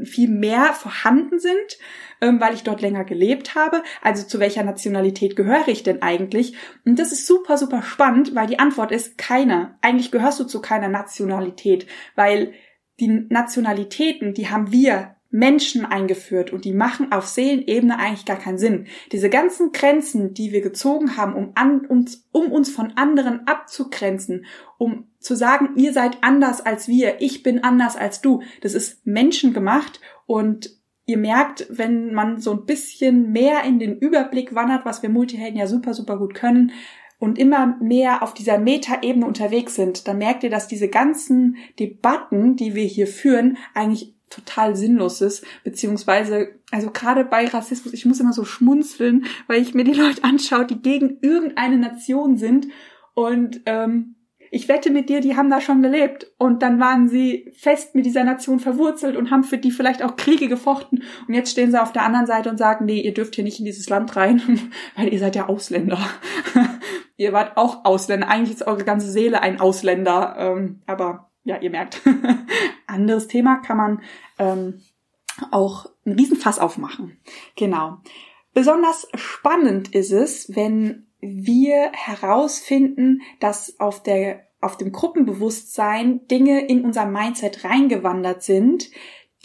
viel 0.04 0.28
mehr 0.28 0.72
vorhanden 0.74 1.38
sind, 1.38 1.78
ähm, 2.20 2.40
weil 2.40 2.54
ich 2.54 2.62
dort 2.62 2.82
länger 2.82 3.04
gelebt 3.04 3.54
habe? 3.54 3.82
Also 4.02 4.26
zu 4.26 4.38
welcher 4.38 4.62
Nationalität 4.62 5.34
gehöre 5.34 5.68
ich 5.68 5.82
denn 5.82 6.02
eigentlich? 6.02 6.54
Und 6.84 6.98
das 6.98 7.12
ist 7.12 7.26
super, 7.26 7.56
super 7.56 7.82
spannend, 7.82 8.34
weil 8.34 8.46
die 8.46 8.58
Antwort 8.58 8.92
ist 8.92 9.18
keine. 9.18 9.76
Eigentlich 9.80 10.10
gehörst 10.10 10.38
du 10.38 10.44
zu 10.44 10.60
keiner 10.60 10.88
Nationalität, 10.88 11.86
weil 12.14 12.52
die 13.00 13.26
Nationalitäten, 13.28 14.34
die 14.34 14.48
haben 14.48 14.72
wir 14.72 15.17
Menschen 15.30 15.84
eingeführt 15.84 16.52
und 16.52 16.64
die 16.64 16.72
machen 16.72 17.12
auf 17.12 17.26
Seelenebene 17.26 17.98
eigentlich 17.98 18.24
gar 18.24 18.38
keinen 18.38 18.58
Sinn. 18.58 18.86
Diese 19.12 19.28
ganzen 19.28 19.72
Grenzen, 19.72 20.32
die 20.32 20.52
wir 20.52 20.62
gezogen 20.62 21.16
haben, 21.16 21.34
um, 21.34 21.52
an, 21.54 21.84
uns, 21.84 22.26
um 22.32 22.50
uns 22.50 22.70
von 22.70 22.92
anderen 22.96 23.46
abzugrenzen, 23.46 24.46
um 24.78 25.08
zu 25.18 25.34
sagen, 25.34 25.70
ihr 25.76 25.92
seid 25.92 26.18
anders 26.22 26.64
als 26.64 26.88
wir, 26.88 27.20
ich 27.20 27.42
bin 27.42 27.62
anders 27.62 27.96
als 27.96 28.22
du, 28.22 28.42
das 28.62 28.74
ist 28.74 29.06
menschengemacht 29.06 30.00
und 30.26 30.76
ihr 31.04 31.18
merkt, 31.18 31.66
wenn 31.70 32.14
man 32.14 32.40
so 32.40 32.52
ein 32.52 32.64
bisschen 32.64 33.32
mehr 33.32 33.64
in 33.64 33.78
den 33.78 33.98
Überblick 33.98 34.54
wandert, 34.54 34.86
was 34.86 35.02
wir 35.02 35.10
Multihelden 35.10 35.58
ja 35.58 35.66
super, 35.66 35.94
super 35.94 36.18
gut 36.18 36.34
können, 36.34 36.72
und 37.18 37.38
immer 37.38 37.76
mehr 37.80 38.22
auf 38.22 38.32
dieser 38.32 38.58
Metaebene 38.58 39.26
unterwegs 39.26 39.74
sind, 39.74 40.06
dann 40.06 40.18
merkt 40.18 40.44
ihr, 40.44 40.50
dass 40.50 40.68
diese 40.68 40.88
ganzen 40.88 41.56
Debatten, 41.78 42.54
die 42.54 42.76
wir 42.76 42.84
hier 42.84 43.08
führen, 43.08 43.58
eigentlich 43.74 44.14
total 44.30 44.76
sinnlos 44.76 45.20
ist, 45.20 45.44
beziehungsweise, 45.64 46.48
also 46.70 46.90
gerade 46.90 47.24
bei 47.24 47.46
Rassismus, 47.46 47.94
ich 47.94 48.04
muss 48.04 48.20
immer 48.20 48.32
so 48.32 48.44
schmunzeln, 48.44 49.26
weil 49.46 49.62
ich 49.62 49.74
mir 49.74 49.84
die 49.84 49.92
Leute 49.92 50.24
anschaue, 50.24 50.66
die 50.66 50.80
gegen 50.80 51.18
irgendeine 51.22 51.78
Nation 51.78 52.36
sind 52.36 52.68
und 53.14 53.60
ähm, 53.66 54.14
ich 54.50 54.68
wette 54.68 54.90
mit 54.90 55.08
dir, 55.08 55.20
die 55.20 55.36
haben 55.36 55.50
da 55.50 55.60
schon 55.60 55.82
gelebt 55.82 56.32
und 56.38 56.62
dann 56.62 56.80
waren 56.80 57.08
sie 57.08 57.52
fest 57.56 57.94
mit 57.94 58.06
dieser 58.06 58.24
Nation 58.24 58.60
verwurzelt 58.60 59.16
und 59.16 59.30
haben 59.30 59.44
für 59.44 59.58
die 59.58 59.70
vielleicht 59.70 60.02
auch 60.02 60.16
Kriege 60.16 60.48
gefochten 60.48 61.02
und 61.26 61.34
jetzt 61.34 61.50
stehen 61.50 61.70
sie 61.70 61.80
auf 61.80 61.92
der 61.92 62.04
anderen 62.04 62.26
Seite 62.26 62.48
und 62.50 62.56
sagen, 62.56 62.86
nee, 62.86 63.00
ihr 63.00 63.14
dürft 63.14 63.34
hier 63.34 63.44
nicht 63.44 63.58
in 63.58 63.66
dieses 63.66 63.88
Land 63.88 64.16
rein, 64.16 64.70
weil 64.96 65.12
ihr 65.12 65.18
seid 65.18 65.36
ja 65.36 65.48
Ausländer. 65.48 65.98
ihr 67.16 67.32
wart 67.32 67.56
auch 67.56 67.84
Ausländer, 67.84 68.28
eigentlich 68.28 68.56
ist 68.56 68.66
eure 68.66 68.84
ganze 68.84 69.10
Seele 69.10 69.42
ein 69.42 69.60
Ausländer, 69.60 70.36
ähm, 70.38 70.82
aber 70.86 71.30
ja, 71.44 71.58
ihr 71.60 71.70
merkt, 71.70 72.02
anderes 72.86 73.28
Thema 73.28 73.56
kann 73.56 73.76
man 73.76 74.02
ähm, 74.38 74.82
auch 75.50 75.86
einen 76.04 76.18
Riesenfass 76.18 76.58
aufmachen. 76.58 77.18
Genau. 77.56 77.98
Besonders 78.54 79.08
spannend 79.14 79.94
ist 79.94 80.12
es, 80.12 80.54
wenn 80.54 81.06
wir 81.20 81.90
herausfinden, 81.92 83.22
dass 83.40 83.78
auf 83.80 84.02
der 84.02 84.46
auf 84.60 84.76
dem 84.76 84.90
Gruppenbewusstsein 84.90 86.26
Dinge 86.26 86.66
in 86.66 86.84
unser 86.84 87.06
Mindset 87.06 87.62
reingewandert 87.64 88.42
sind, 88.42 88.90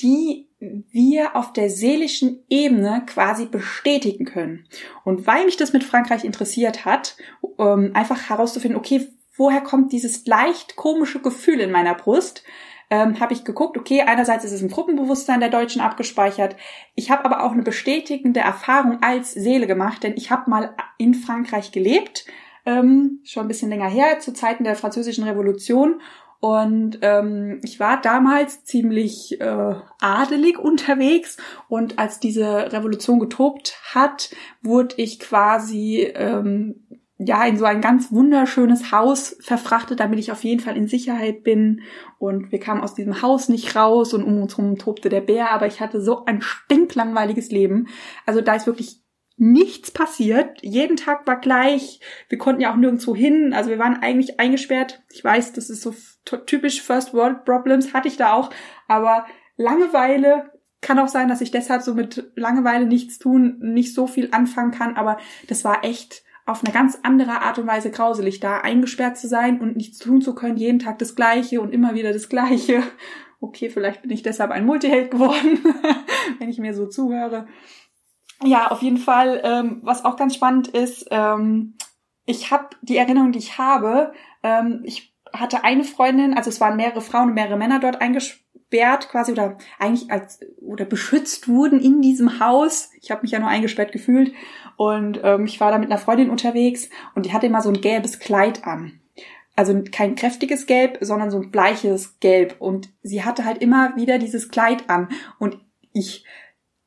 die 0.01 0.49
wir 0.60 1.36
auf 1.36 1.53
der 1.53 1.69
seelischen 1.69 2.43
Ebene 2.49 3.03
quasi 3.06 3.45
bestätigen 3.45 4.25
können. 4.25 4.67
Und 5.03 5.27
weil 5.27 5.45
mich 5.45 5.58
das 5.58 5.73
mit 5.73 5.84
Frankreich 5.84 6.23
interessiert 6.23 6.86
hat, 6.86 7.15
ähm, 7.60 7.91
einfach 7.93 8.29
herauszufinden, 8.29 8.79
okay, 8.79 9.08
woher 9.35 9.61
kommt 9.61 9.91
dieses 9.91 10.25
leicht 10.25 10.75
komische 10.75 11.21
Gefühl 11.21 11.59
in 11.59 11.71
meiner 11.71 11.95
Brust, 11.95 12.43
ähm, 12.89 13.19
habe 13.19 13.33
ich 13.33 13.43
geguckt, 13.43 13.77
okay, 13.77 14.01
einerseits 14.01 14.45
ist 14.45 14.51
es 14.51 14.61
im 14.61 14.69
Gruppenbewusstsein 14.69 15.39
der 15.39 15.49
Deutschen 15.49 15.81
abgespeichert, 15.81 16.55
ich 16.95 17.09
habe 17.09 17.25
aber 17.25 17.43
auch 17.43 17.51
eine 17.51 17.63
bestätigende 17.63 18.41
Erfahrung 18.41 18.99
als 19.01 19.33
Seele 19.33 19.67
gemacht, 19.67 20.03
denn 20.03 20.13
ich 20.15 20.29
habe 20.29 20.49
mal 20.49 20.75
in 20.97 21.13
Frankreich 21.15 21.71
gelebt, 21.71 22.25
ähm, 22.65 23.19
schon 23.23 23.45
ein 23.45 23.47
bisschen 23.47 23.69
länger 23.69 23.89
her, 23.89 24.19
zu 24.19 24.33
Zeiten 24.33 24.63
der 24.63 24.75
Französischen 24.75 25.23
Revolution. 25.23 26.01
Und 26.39 26.99
ähm, 27.03 27.61
ich 27.63 27.79
war 27.79 28.01
damals 28.01 28.65
ziemlich 28.65 29.39
äh, 29.39 29.75
adelig 30.01 30.59
unterwegs. 30.59 31.37
Und 31.69 31.99
als 31.99 32.19
diese 32.19 32.73
Revolution 32.73 33.19
getobt 33.19 33.79
hat, 33.93 34.29
wurde 34.61 34.95
ich 34.97 35.19
quasi 35.19 36.01
ähm, 36.15 36.82
ja, 37.25 37.45
in 37.45 37.57
so 37.57 37.65
ein 37.65 37.81
ganz 37.81 38.12
wunderschönes 38.12 38.91
Haus 38.91 39.36
verfrachtet, 39.39 39.99
damit 39.99 40.19
ich 40.19 40.31
auf 40.31 40.43
jeden 40.43 40.59
Fall 40.59 40.77
in 40.77 40.88
Sicherheit 40.88 41.43
bin. 41.43 41.81
Und 42.19 42.51
wir 42.51 42.59
kamen 42.59 42.81
aus 42.81 42.95
diesem 42.95 43.21
Haus 43.21 43.49
nicht 43.49 43.75
raus 43.75 44.13
und 44.13 44.23
um 44.23 44.41
uns 44.41 44.57
herum 44.57 44.77
tobte 44.77 45.09
der 45.09 45.21
Bär, 45.21 45.51
aber 45.51 45.67
ich 45.67 45.81
hatte 45.81 46.01
so 46.01 46.25
ein 46.25 46.41
stinklangweiliges 46.41 47.51
Leben. 47.51 47.88
Also 48.25 48.41
da 48.41 48.55
ist 48.55 48.67
wirklich 48.67 49.03
nichts 49.38 49.91
passiert. 49.91 50.62
Jeden 50.62 50.95
Tag 50.95 51.25
war 51.27 51.39
gleich. 51.39 51.99
Wir 52.29 52.38
konnten 52.38 52.62
ja 52.62 52.71
auch 52.71 52.77
nirgendwo 52.77 53.15
hin. 53.15 53.53
Also 53.53 53.69
wir 53.69 53.79
waren 53.79 54.01
eigentlich 54.01 54.39
eingesperrt. 54.39 55.01
Ich 55.12 55.23
weiß, 55.23 55.53
das 55.53 55.69
ist 55.69 55.81
so 55.81 55.93
typisch 56.45 56.81
First 56.81 57.13
World 57.13 57.43
Problems, 57.45 57.93
hatte 57.93 58.07
ich 58.07 58.17
da 58.17 58.33
auch. 58.33 58.51
Aber 58.88 59.25
Langeweile 59.57 60.51
kann 60.81 60.99
auch 60.99 61.07
sein, 61.07 61.29
dass 61.29 61.41
ich 61.41 61.51
deshalb 61.51 61.81
so 61.81 61.93
mit 61.93 62.31
Langeweile 62.36 62.86
nichts 62.86 63.17
tun, 63.17 63.57
nicht 63.59 63.95
so 63.95 64.05
viel 64.05 64.29
anfangen 64.31 64.71
kann. 64.71 64.95
Aber 64.97 65.17
das 65.47 65.63
war 65.63 65.83
echt 65.83 66.23
auf 66.45 66.63
eine 66.63 66.73
ganz 66.73 66.99
andere 67.03 67.41
Art 67.41 67.58
und 67.58 67.67
Weise 67.67 67.89
grauselig, 67.89 68.39
da 68.39 68.60
eingesperrt 68.60 69.17
zu 69.17 69.27
sein 69.27 69.62
und 69.62 69.77
nichts 69.77 69.99
tun 69.99 70.21
zu 70.21 70.36
können, 70.36 70.58
jeden 70.58 70.79
Tag 70.79 70.99
das 70.99 71.15
Gleiche 71.15 71.62
und 71.62 71.73
immer 71.73 71.93
wieder 71.93 72.13
das 72.13 72.29
Gleiche. 72.29 72.84
Okay, 73.39 73.69
vielleicht 73.69 74.03
bin 74.03 74.12
ich 74.12 74.23
deshalb 74.23 74.51
ein 74.51 74.65
Multiheld 74.65 75.12
geworden, 75.12 75.60
wenn 76.39 76.47
ich 76.47 76.60
mir 76.60 76.73
so 76.73 76.88
zuhöre. 76.88 77.45
Ja, 78.41 78.71
auf 78.71 78.82
jeden 78.82 78.95
Fall, 78.95 79.41
ähm, 79.43 79.82
was 79.84 80.06
auch 80.06 80.15
ganz 80.15 80.34
spannend 80.34 80.69
ist, 80.69 81.08
ähm, 81.12 81.75
ich 82.25 82.51
habe 82.51 82.69
die 82.82 82.95
Erinnerung, 82.95 83.34
die 83.34 83.39
ich 83.39 83.58
habe, 83.58 84.13
ähm, 84.43 84.82
ich 84.86 85.13
hatte 85.34 85.63
eine 85.63 85.84
Freundin, 85.84 86.36
also 86.36 86.49
es 86.49 86.62
waren 86.62 86.77
mehrere 86.77 87.01
Frauen 87.01 87.29
und 87.29 87.34
mehrere 87.34 87.58
Männer 87.58 87.79
dort 87.79 88.01
eingesperrt 88.01 89.10
quasi 89.10 89.32
oder 89.32 89.58
eigentlich 89.79 90.12
als 90.12 90.39
oder 90.62 90.86
beschützt 90.86 91.47
wurden 91.47 91.82
in 91.82 92.01
diesem 92.01 92.39
Haus. 92.39 92.91
Ich 93.01 93.12
habe 93.12 93.23
mich 93.23 93.32
ja 93.32 93.39
nur 93.39 93.49
eingesperrt 93.49 93.91
gefühlt 93.91 94.34
und 94.77 95.19
ähm, 95.23 95.45
ich 95.45 95.59
war 95.59 95.71
da 95.71 95.77
mit 95.77 95.89
einer 95.89 95.99
Freundin 95.99 96.29
unterwegs 96.29 96.89
und 97.15 97.25
die 97.25 97.33
hatte 97.33 97.47
immer 97.47 97.62
so 97.62 97.69
ein 97.69 97.81
gelbes 97.81 98.19
Kleid 98.19 98.65
an. 98.65 98.99
Also 99.55 99.83
kein 99.91 100.15
kräftiges 100.15 100.65
Gelb, 100.65 100.97
sondern 101.01 101.29
so 101.29 101.38
ein 101.38 101.51
bleiches 101.51 102.19
Gelb. 102.19 102.55
Und 102.59 102.89
sie 103.03 103.23
hatte 103.23 103.45
halt 103.45 103.59
immer 103.59 103.95
wieder 103.95 104.17
dieses 104.17 104.49
Kleid 104.49 104.89
an. 104.89 105.09
Und 105.38 105.59
ich 105.93 106.25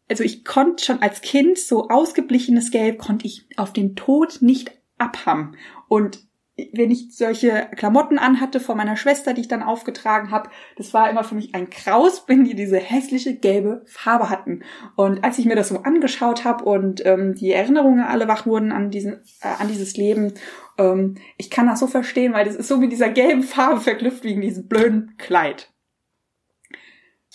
also 0.09 0.25
ich 0.25 0.45
konnte 0.45 0.85
schon 0.85 1.03
als 1.03 1.21
Kind 1.21 1.59
so 1.59 1.89
ausgeblichenes 1.89 2.71
Gelb 2.71 2.99
konnte 2.99 3.27
ich 3.27 3.47
auf 3.57 3.73
den 3.73 3.97
Tod 3.97 4.39
nicht 4.41 4.73
abhaben. 4.99 5.57
Und 5.89 6.26
wenn 6.73 6.91
ich 6.91 7.15
solche 7.15 7.69
Klamotten 7.77 8.19
anhatte 8.19 8.61
von 8.61 8.79
meiner 8.79 8.97
Schwester, 8.97 9.35
die 9.35 9.43
ich 9.43 9.49
dann 9.49 9.63
aufgetragen 9.63 10.31
habe, 10.31 10.49
das 10.77 10.95
war 10.95 11.11
immer 11.11 11.23
für 11.23 11.35
mich 11.35 11.55
ein 11.55 11.69
Kraus, 11.69 12.25
wenn 12.29 12.45
die 12.45 12.55
diese 12.55 12.79
hässliche 12.79 13.37
gelbe 13.37 13.83
Farbe 13.87 14.31
hatten. 14.31 14.63
Und 14.95 15.23
als 15.23 15.39
ich 15.39 15.45
mir 15.45 15.57
das 15.57 15.69
so 15.69 15.79
angeschaut 15.79 16.45
habe 16.45 16.65
und 16.65 17.05
ähm, 17.05 17.35
die 17.35 17.53
Erinnerungen 17.53 18.05
alle 18.05 18.27
wach 18.27 18.47
wurden 18.47 18.73
an 18.73 18.91
diesen, 18.91 19.21
äh, 19.43 19.49
an 19.59 19.69
dieses 19.69 19.99
Leben, 19.99 20.33
ähm, 20.79 21.17
ich 21.37 21.51
kann 21.51 21.67
das 21.67 21.81
so 21.81 21.87
verstehen, 21.87 22.33
weil 22.33 22.47
das 22.47 22.57
ist 22.57 22.69
so 22.69 22.79
mit 22.79 22.91
dieser 22.91 23.11
gelben 23.11 23.43
Farbe 23.43 23.81
verknüpft 23.81 24.25
wegen 24.25 24.41
diesem 24.41 24.67
blöden 24.67 25.15
Kleid. 25.19 25.71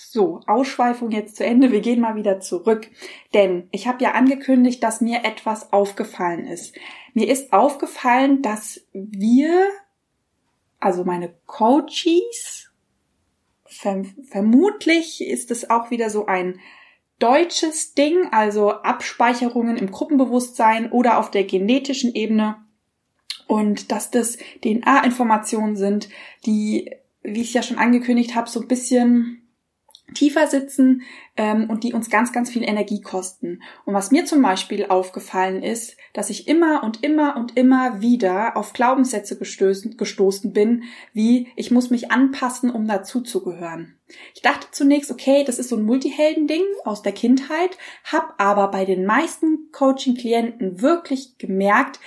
So, 0.09 0.41
Ausschweifung 0.47 1.11
jetzt 1.11 1.35
zu 1.35 1.45
Ende. 1.45 1.71
Wir 1.71 1.79
gehen 1.79 2.01
mal 2.01 2.15
wieder 2.15 2.39
zurück. 2.39 2.89
Denn 3.33 3.69
ich 3.71 3.87
habe 3.87 4.03
ja 4.03 4.11
angekündigt, 4.11 4.83
dass 4.83 4.99
mir 4.99 5.23
etwas 5.23 5.71
aufgefallen 5.71 6.47
ist. 6.47 6.75
Mir 7.13 7.29
ist 7.29 7.53
aufgefallen, 7.53 8.41
dass 8.41 8.81
wir, 8.93 9.69
also 10.79 11.03
meine 11.03 11.33
Coaches, 11.45 12.71
verm 13.65 14.05
vermutlich 14.29 15.25
ist 15.25 15.51
es 15.51 15.69
auch 15.69 15.91
wieder 15.91 16.09
so 16.09 16.25
ein 16.25 16.59
deutsches 17.19 17.93
Ding, 17.93 18.27
also 18.31 18.71
Abspeicherungen 18.71 19.77
im 19.77 19.91
Gruppenbewusstsein 19.91 20.91
oder 20.91 21.19
auf 21.19 21.31
der 21.31 21.43
genetischen 21.43 22.13
Ebene. 22.13 22.57
Und 23.47 23.91
dass 23.91 24.11
das 24.11 24.37
DNA-Informationen 24.63 25.75
sind, 25.75 26.09
die, 26.45 26.91
wie 27.21 27.41
ich 27.41 27.53
ja 27.53 27.61
schon 27.61 27.77
angekündigt 27.77 28.35
habe, 28.35 28.49
so 28.49 28.61
ein 28.61 28.67
bisschen 28.67 29.40
tiefer 30.13 30.47
sitzen 30.47 31.03
ähm, 31.37 31.69
und 31.69 31.83
die 31.83 31.93
uns 31.93 32.09
ganz, 32.09 32.31
ganz 32.31 32.49
viel 32.49 32.63
Energie 32.63 33.01
kosten. 33.01 33.61
Und 33.85 33.93
was 33.93 34.11
mir 34.11 34.25
zum 34.25 34.41
Beispiel 34.41 34.85
aufgefallen 34.85 35.63
ist, 35.63 35.97
dass 36.13 36.29
ich 36.29 36.47
immer 36.47 36.83
und 36.83 37.03
immer 37.03 37.37
und 37.37 37.57
immer 37.57 38.01
wieder 38.01 38.57
auf 38.57 38.73
Glaubenssätze 38.73 39.37
gestoßen, 39.37 39.97
gestoßen 39.97 40.53
bin, 40.53 40.83
wie 41.13 41.47
ich 41.55 41.71
muss 41.71 41.89
mich 41.89 42.11
anpassen, 42.11 42.71
um 42.71 42.87
dazuzugehören. 42.87 43.97
Ich 44.35 44.41
dachte 44.41 44.67
zunächst, 44.71 45.11
okay, 45.11 45.43
das 45.45 45.57
ist 45.57 45.69
so 45.69 45.77
ein 45.77 45.85
Multihelden-Ding 45.85 46.63
aus 46.83 47.01
der 47.01 47.13
Kindheit, 47.13 47.77
habe 48.03 48.33
aber 48.37 48.69
bei 48.69 48.85
den 48.85 49.05
meisten 49.05 49.71
Coaching-Klienten 49.71 50.81
wirklich 50.81 51.37
gemerkt, 51.37 51.99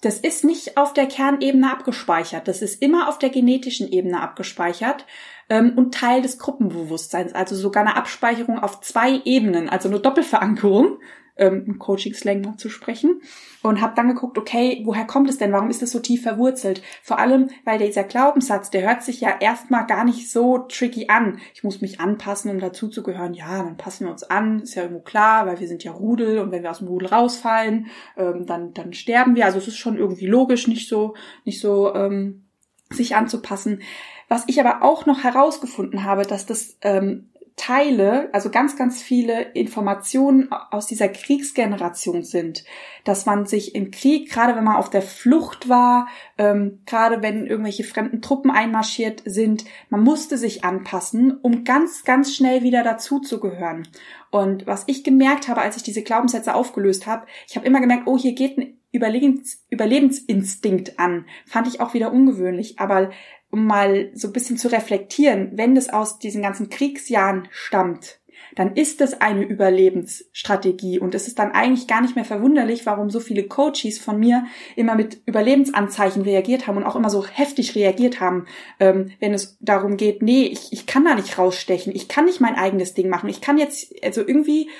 das 0.00 0.20
ist 0.20 0.44
nicht 0.44 0.76
auf 0.76 0.92
der 0.92 1.06
Kernebene 1.06 1.72
abgespeichert, 1.72 2.46
das 2.46 2.62
ist 2.62 2.80
immer 2.80 3.08
auf 3.08 3.18
der 3.18 3.30
genetischen 3.30 3.90
Ebene 3.90 4.20
abgespeichert 4.20 5.04
ähm, 5.48 5.72
und 5.76 5.94
Teil 5.94 6.22
des 6.22 6.38
Gruppenbewusstseins, 6.38 7.34
also 7.34 7.54
sogar 7.54 7.84
eine 7.84 7.96
Abspeicherung 7.96 8.58
auf 8.58 8.80
zwei 8.80 9.20
Ebenen, 9.24 9.68
also 9.68 9.88
eine 9.88 10.00
Doppelverankerung, 10.00 10.98
ähm, 11.38 11.64
im 11.66 11.78
Coaching-Slang 11.78 12.58
zu 12.58 12.68
sprechen 12.68 13.22
und 13.62 13.80
habe 13.80 13.94
dann 13.94 14.08
geguckt, 14.08 14.36
okay, 14.38 14.82
woher 14.84 15.06
kommt 15.06 15.30
es 15.30 15.38
denn? 15.38 15.52
Warum 15.52 15.70
ist 15.70 15.82
es 15.82 15.92
so 15.92 16.00
tief 16.00 16.22
verwurzelt? 16.22 16.82
Vor 17.02 17.18
allem, 17.18 17.50
weil 17.64 17.78
dieser 17.78 18.04
Glaubenssatz, 18.04 18.70
der 18.70 18.82
hört 18.82 19.02
sich 19.02 19.20
ja 19.20 19.36
erstmal 19.40 19.86
gar 19.86 20.04
nicht 20.04 20.30
so 20.30 20.58
tricky 20.58 21.08
an. 21.08 21.38
Ich 21.54 21.64
muss 21.64 21.80
mich 21.80 22.00
anpassen, 22.00 22.50
um 22.50 22.58
dazuzugehören. 22.58 23.34
Ja, 23.34 23.62
dann 23.62 23.76
passen 23.76 24.06
wir 24.06 24.12
uns 24.12 24.24
an, 24.24 24.60
ist 24.60 24.74
ja 24.74 24.82
irgendwo 24.82 25.02
klar, 25.02 25.46
weil 25.46 25.60
wir 25.60 25.68
sind 25.68 25.84
ja 25.84 25.92
Rudel 25.92 26.38
und 26.40 26.50
wenn 26.50 26.62
wir 26.62 26.70
aus 26.70 26.78
dem 26.78 26.88
Rudel 26.88 27.08
rausfallen, 27.08 27.86
ähm, 28.16 28.44
dann 28.46 28.74
dann 28.74 28.92
sterben 28.92 29.36
wir. 29.36 29.46
Also 29.46 29.58
es 29.58 29.68
ist 29.68 29.78
schon 29.78 29.96
irgendwie 29.96 30.26
logisch, 30.26 30.66
nicht 30.66 30.88
so 30.88 31.14
nicht 31.44 31.60
so 31.60 31.94
ähm, 31.94 32.44
sich 32.90 33.16
anzupassen. 33.16 33.82
Was 34.28 34.44
ich 34.46 34.60
aber 34.60 34.82
auch 34.82 35.06
noch 35.06 35.24
herausgefunden 35.24 36.04
habe, 36.04 36.22
dass 36.22 36.46
das 36.46 36.76
ähm, 36.82 37.28
Teile, 37.58 38.30
also 38.32 38.50
ganz, 38.50 38.76
ganz 38.76 39.02
viele 39.02 39.42
Informationen 39.52 40.50
aus 40.70 40.86
dieser 40.86 41.08
Kriegsgeneration 41.08 42.22
sind, 42.22 42.64
dass 43.04 43.26
man 43.26 43.46
sich 43.46 43.74
im 43.74 43.90
Krieg, 43.90 44.30
gerade 44.30 44.56
wenn 44.56 44.64
man 44.64 44.76
auf 44.76 44.90
der 44.90 45.02
Flucht 45.02 45.68
war, 45.68 46.08
ähm, 46.38 46.80
gerade 46.86 47.20
wenn 47.20 47.46
irgendwelche 47.46 47.84
fremden 47.84 48.22
Truppen 48.22 48.50
einmarschiert 48.50 49.22
sind, 49.26 49.64
man 49.90 50.02
musste 50.02 50.38
sich 50.38 50.64
anpassen, 50.64 51.36
um 51.42 51.64
ganz, 51.64 52.04
ganz 52.04 52.34
schnell 52.34 52.62
wieder 52.62 52.84
dazuzugehören. 52.84 53.88
Und 54.30 54.66
was 54.66 54.84
ich 54.86 55.02
gemerkt 55.02 55.48
habe, 55.48 55.60
als 55.60 55.76
ich 55.76 55.82
diese 55.82 56.02
Glaubenssätze 56.02 56.54
aufgelöst 56.54 57.06
habe, 57.06 57.26
ich 57.48 57.56
habe 57.56 57.66
immer 57.66 57.80
gemerkt, 57.80 58.04
oh, 58.06 58.16
hier 58.16 58.34
geht 58.34 58.56
ein 58.56 58.78
Überlebens 58.90 59.66
Überlebensinstinkt 59.68 60.98
an. 60.98 61.26
Fand 61.44 61.68
ich 61.68 61.80
auch 61.80 61.92
wieder 61.92 62.10
ungewöhnlich. 62.10 62.78
Aber 62.78 63.10
um 63.50 63.66
mal 63.66 64.10
so 64.14 64.28
ein 64.28 64.32
bisschen 64.32 64.56
zu 64.58 64.68
reflektieren, 64.68 65.52
wenn 65.54 65.74
das 65.74 65.88
aus 65.88 66.18
diesen 66.18 66.42
ganzen 66.42 66.68
Kriegsjahren 66.68 67.48
stammt, 67.50 68.20
dann 68.54 68.74
ist 68.74 69.00
das 69.00 69.20
eine 69.20 69.44
Überlebensstrategie 69.44 70.98
und 70.98 71.14
es 71.14 71.28
ist 71.28 71.38
dann 71.38 71.52
eigentlich 71.52 71.86
gar 71.86 72.00
nicht 72.00 72.16
mehr 72.16 72.24
verwunderlich, 72.24 72.86
warum 72.86 73.10
so 73.10 73.20
viele 73.20 73.44
Coaches 73.44 73.98
von 73.98 74.18
mir 74.18 74.46
immer 74.74 74.94
mit 74.94 75.20
Überlebensanzeichen 75.26 76.22
reagiert 76.22 76.66
haben 76.66 76.76
und 76.76 76.84
auch 76.84 76.96
immer 76.96 77.10
so 77.10 77.26
heftig 77.26 77.74
reagiert 77.74 78.20
haben, 78.20 78.46
ähm, 78.80 79.12
wenn 79.20 79.34
es 79.34 79.58
darum 79.60 79.96
geht, 79.96 80.22
nee, 80.22 80.46
ich, 80.46 80.72
ich 80.72 80.86
kann 80.86 81.04
da 81.04 81.14
nicht 81.14 81.38
rausstechen, 81.38 81.94
ich 81.94 82.08
kann 82.08 82.24
nicht 82.24 82.40
mein 82.40 82.54
eigenes 82.54 82.94
Ding 82.94 83.08
machen, 83.08 83.28
ich 83.28 83.40
kann 83.40 83.58
jetzt, 83.58 83.92
also 84.02 84.20
irgendwie 84.20 84.70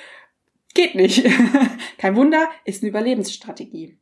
geht 0.74 0.94
nicht. 0.94 1.26
Kein 1.98 2.16
Wunder, 2.16 2.48
ist 2.64 2.83
eine 2.83 2.90
Überlebensstrategie. 2.90 3.98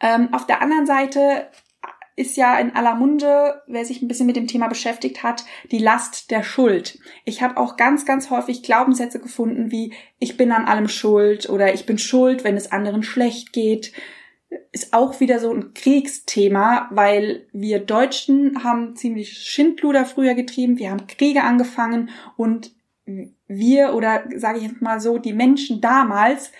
Ähm, 0.00 0.32
auf 0.32 0.46
der 0.46 0.60
anderen 0.60 0.86
Seite 0.86 1.48
ist 2.16 2.36
ja 2.36 2.58
in 2.58 2.74
aller 2.74 2.94
Munde, 2.94 3.62
wer 3.66 3.84
sich 3.84 4.00
ein 4.00 4.08
bisschen 4.08 4.26
mit 4.26 4.36
dem 4.36 4.46
Thema 4.46 4.68
beschäftigt 4.68 5.22
hat, 5.22 5.44
die 5.72 5.78
Last 5.78 6.30
der 6.30 6.42
Schuld. 6.42 6.98
Ich 7.24 7.42
habe 7.42 7.56
auch 7.56 7.76
ganz, 7.76 8.06
ganz 8.06 8.30
häufig 8.30 8.62
Glaubenssätze 8.62 9.18
gefunden 9.18 9.70
wie 9.70 9.92
ich 10.18 10.36
bin 10.36 10.52
an 10.52 10.66
allem 10.66 10.88
schuld 10.88 11.48
oder 11.48 11.74
ich 11.74 11.86
bin 11.86 11.98
schuld, 11.98 12.44
wenn 12.44 12.56
es 12.56 12.70
anderen 12.70 13.02
schlecht 13.02 13.52
geht. 13.52 13.92
Ist 14.70 14.92
auch 14.92 15.18
wieder 15.18 15.40
so 15.40 15.52
ein 15.52 15.74
Kriegsthema, 15.74 16.88
weil 16.92 17.46
wir 17.52 17.80
Deutschen 17.80 18.62
haben 18.62 18.94
ziemlich 18.94 19.38
Schindluder 19.38 20.04
früher 20.04 20.34
getrieben, 20.34 20.78
wir 20.78 20.90
haben 20.90 21.08
Kriege 21.08 21.42
angefangen 21.42 22.10
und 22.36 22.72
wir 23.48 23.94
oder 23.94 24.24
sage 24.36 24.58
ich 24.58 24.64
jetzt 24.64 24.82
mal 24.82 25.00
so, 25.00 25.18
die 25.18 25.32
Menschen 25.32 25.80
damals 25.80 26.52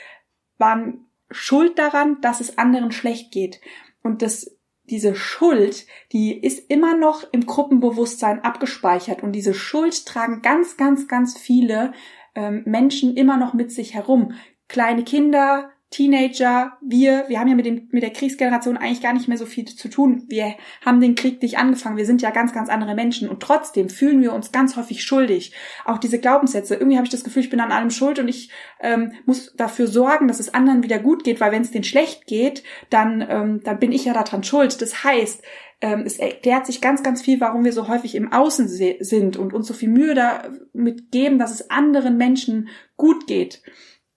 waren 0.59 1.07
schuld 1.31 1.79
daran, 1.79 2.21
dass 2.21 2.41
es 2.41 2.59
anderen 2.59 2.93
schlecht 2.93 3.33
geht. 3.33 3.61
Und 4.03 4.21
das 4.23 4.54
diese 4.85 5.15
Schuld, 5.15 5.87
die 6.13 6.39
ist 6.39 6.71
immer 6.71 6.97
noch 6.97 7.25
im 7.33 7.47
Gruppenbewusstsein 7.47 8.41
abgespeichert 8.45 9.23
und 9.23 9.33
diese 9.33 9.55
Schuld 9.55 10.07
tragen 10.07 10.43
ganz, 10.43 10.77
ganz, 10.77 11.09
ganz 11.09 11.39
viele 11.39 11.93
ähm, 12.35 12.63
Menschen 12.67 13.17
immer 13.17 13.37
noch 13.37 13.55
mit 13.55 13.73
sich 13.73 13.95
herum. 13.95 14.33
Kleine 14.69 15.05
Kinder, 15.05 15.71
Teenager, 15.95 16.77
wir, 16.81 17.27
wir 17.29 17.39
haben 17.39 17.47
ja 17.47 17.55
mit, 17.55 17.67
dem, 17.67 17.89
mit 17.93 18.03
der 18.03 18.11
Kriegsgeneration 18.11 18.77
eigentlich 18.77 19.01
gar 19.01 19.13
nicht 19.13 19.29
mehr 19.29 19.39
so 19.39 19.47
viel 19.47 19.65
zu 19.65 19.89
tun. 19.89 20.25
Wir 20.27 20.57
haben 20.85 21.01
den 21.01 21.15
Krieg 21.15 21.41
nicht 21.41 21.57
angefangen. 21.57 21.97
Wir 21.97 22.05
sind 22.05 22.21
ja 22.21 22.31
ganz, 22.31 22.53
ganz 22.53 22.69
andere 22.69 22.97
Menschen. 22.97 23.29
Und 23.29 23.41
trotzdem 23.41 23.89
fühlen 23.89 24.21
wir 24.21 24.33
uns 24.33 24.51
ganz 24.51 24.77
häufig 24.77 25.05
schuldig. 25.05 25.53
Auch 25.85 25.99
diese 25.99 26.19
Glaubenssätze. 26.19 26.75
Irgendwie 26.75 26.97
habe 26.97 27.05
ich 27.05 27.13
das 27.13 27.23
Gefühl, 27.23 27.45
ich 27.45 27.51
bin 27.51 27.61
an 27.61 27.71
allem 27.71 27.91
schuld 27.91 28.19
und 28.19 28.27
ich 28.27 28.51
ähm, 28.81 29.13
muss 29.25 29.55
dafür 29.55 29.87
sorgen, 29.87 30.27
dass 30.27 30.41
es 30.41 30.53
anderen 30.53 30.83
wieder 30.83 30.99
gut 30.99 31.23
geht, 31.23 31.41
weil 31.41 31.53
wenn 31.53 31.63
es 31.63 31.71
denen 31.71 31.85
schlecht 31.85 32.27
geht, 32.27 32.65
dann, 32.91 33.25
ähm, 33.29 33.61
dann 33.63 33.79
bin 33.79 33.93
ich 33.93 34.05
ja 34.05 34.15
daran 34.15 34.43
schuld. 34.43 34.83
Das 34.83 35.05
heißt, 35.05 35.45
ähm, 35.81 36.03
es 36.05 36.19
erklärt 36.19 36.67
sich 36.67 36.81
ganz, 36.81 37.05
ganz 37.05 37.23
viel, 37.23 37.41
warum 37.41 37.65
wir 37.65 37.73
so 37.73 37.87
häufig 37.87 38.17
im 38.17 38.33
Außen 38.33 38.67
sind 38.67 39.37
und 39.37 39.55
uns 39.55 39.69
so 39.69 39.75
viel 39.75 39.91
Mühe 39.91 40.17
damit 40.17 41.13
geben, 41.13 41.39
dass 41.39 41.53
es 41.53 41.71
anderen 41.71 42.17
Menschen 42.17 42.69
gut 42.97 43.29
geht 43.29 43.63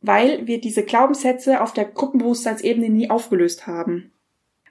weil 0.01 0.47
wir 0.47 0.61
diese 0.61 0.83
Glaubenssätze 0.83 1.61
auf 1.61 1.73
der 1.73 1.85
Gruppenbewusstseinsebene 1.85 2.89
nie 2.89 3.09
aufgelöst 3.09 3.67
haben. 3.67 4.11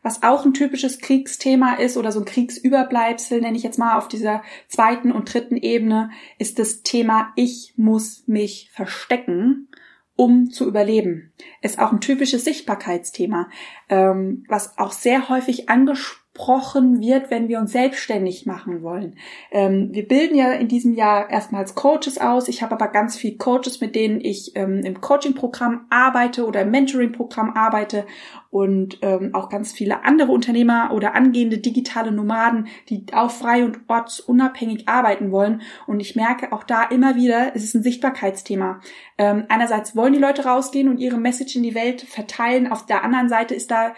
Was 0.02 0.22
auch 0.22 0.44
ein 0.44 0.54
typisches 0.54 1.00
Kriegsthema 1.00 1.74
ist 1.74 1.96
oder 1.96 2.12
so 2.12 2.20
ein 2.20 2.26
Kriegsüberbleibsel, 2.26 3.40
nenne 3.40 3.56
ich 3.56 3.64
jetzt 3.64 3.78
mal 3.78 3.98
auf 3.98 4.06
dieser 4.06 4.42
zweiten 4.68 5.10
und 5.10 5.32
dritten 5.32 5.56
Ebene, 5.56 6.10
ist 6.38 6.60
das 6.60 6.82
Thema 6.82 7.32
Ich 7.34 7.74
muss 7.76 8.22
mich 8.28 8.70
verstecken, 8.72 9.68
um 10.14 10.50
zu 10.50 10.66
überleben. 10.66 11.32
Ist 11.60 11.80
auch 11.80 11.92
ein 11.92 12.00
typisches 12.00 12.44
Sichtbarkeitsthema, 12.44 13.48
ähm, 13.88 14.44
was 14.48 14.78
auch 14.78 14.92
sehr 14.92 15.28
häufig 15.28 15.68
angesprochen 15.68 16.25
angesprochen 16.37 17.01
wird, 17.01 17.31
wenn 17.31 17.49
wir 17.49 17.59
uns 17.59 17.72
selbstständig 17.72 18.46
machen 18.46 18.83
wollen. 18.83 19.16
Ähm, 19.51 19.88
wir 19.92 20.07
bilden 20.07 20.37
ja 20.37 20.53
in 20.53 20.68
diesem 20.68 20.94
Jahr 20.94 21.31
erstmals 21.31 21.75
Coaches 21.75 22.18
aus. 22.18 22.49
Ich 22.49 22.62
habe 22.62 22.75
aber 22.75 22.88
ganz 22.88 23.16
viel 23.16 23.37
Coaches, 23.37 23.81
mit 23.81 23.94
denen 23.94 24.20
ich 24.20 24.53
ähm, 24.55 24.81
im 24.85 25.01
Coaching-Programm 25.01 25.87
arbeite 25.90 26.46
oder 26.46 26.62
im 26.62 26.70
Mentoring-Programm 26.70 27.55
arbeite 27.55 28.07
und 28.51 28.99
ähm, 29.03 29.35
auch 29.35 29.49
ganz 29.49 29.72
viele 29.72 30.05
andere 30.05 30.33
Unternehmer 30.33 30.90
oder 30.92 31.14
angehende 31.14 31.59
digitale 31.59 32.12
Nomaden, 32.12 32.68
die 32.88 33.05
auch 33.12 33.31
frei 33.31 33.64
und 33.64 33.81
ortsunabhängig 33.88 34.88
arbeiten 34.88 35.31
wollen. 35.31 35.62
Und 35.87 36.01
ich 36.01 36.16
merke 36.16 36.53
auch 36.53 36.64
da 36.64 36.85
immer 36.85 37.16
wieder, 37.16 37.53
es 37.55 37.64
ist 37.64 37.75
ein 37.75 37.83
Sichtbarkeitsthema. 37.83 38.81
Ähm, 39.18 39.44
einerseits 39.49 39.96
wollen 39.96 40.12
die 40.12 40.18
Leute 40.18 40.44
rausgehen 40.44 40.88
und 40.88 40.99
ihre 40.99 41.18
Message 41.18 41.57
in 41.57 41.62
die 41.62 41.75
Welt 41.75 42.03
verteilen. 42.03 42.70
Auf 42.70 42.87
der 42.87 43.05
anderen 43.05 43.29
Seite 43.29 43.55
ist 43.55 43.70
da, 43.70 43.94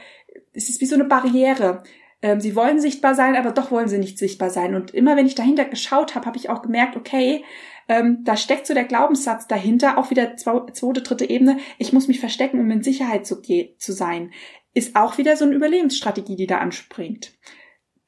es 0.53 0.69
ist 0.69 0.81
wie 0.81 0.87
so 0.87 0.95
eine 0.95 1.05
Barriere 1.05 1.83
ähm, 2.21 2.41
sie 2.41 2.57
wollen 2.57 2.81
sichtbar 2.81 3.15
sein, 3.15 3.37
aber 3.37 3.53
doch 3.53 3.71
wollen 3.71 3.89
sie 3.89 3.99
nicht 3.99 4.19
sichtbar 4.19 4.51
sein. 4.51 4.75
Und 4.75 4.93
immer 4.93 5.17
wenn 5.17 5.27
ich 5.27 5.35
dahinter 5.35 5.65
geschaut 5.65 6.15
habe, 6.15 6.27
habe 6.27 6.37
ich 6.37 6.51
auch 6.51 6.63
gemerkt, 6.63 6.97
okay, 6.97 7.45
ähm, 7.89 8.19
da 8.25 8.37
steckt 8.37 8.67
so 8.67 8.75
der 8.75 8.85
Glaubenssatz 8.85 9.47
dahinter, 9.47 9.99
auch 9.99 10.11
wieder 10.11 10.37
zweite, 10.37 11.03
dritte 11.03 11.29
Ebene, 11.29 11.59
ich 11.79 11.93
muss 11.93 12.09
mich 12.09 12.21
verstecken, 12.21 12.61
um 12.61 12.71
in 12.71 12.83
Sicherheit 12.83 13.27
zu, 13.27 13.41
zu 13.41 13.93
sein. 13.93 14.33
Ist 14.75 14.97
auch 14.97 15.17
wieder 15.17 15.37
so 15.37 15.45
eine 15.45 15.55
Überlebensstrategie, 15.55 16.37
die 16.37 16.47
da 16.47 16.59
anspringt. 16.59 17.33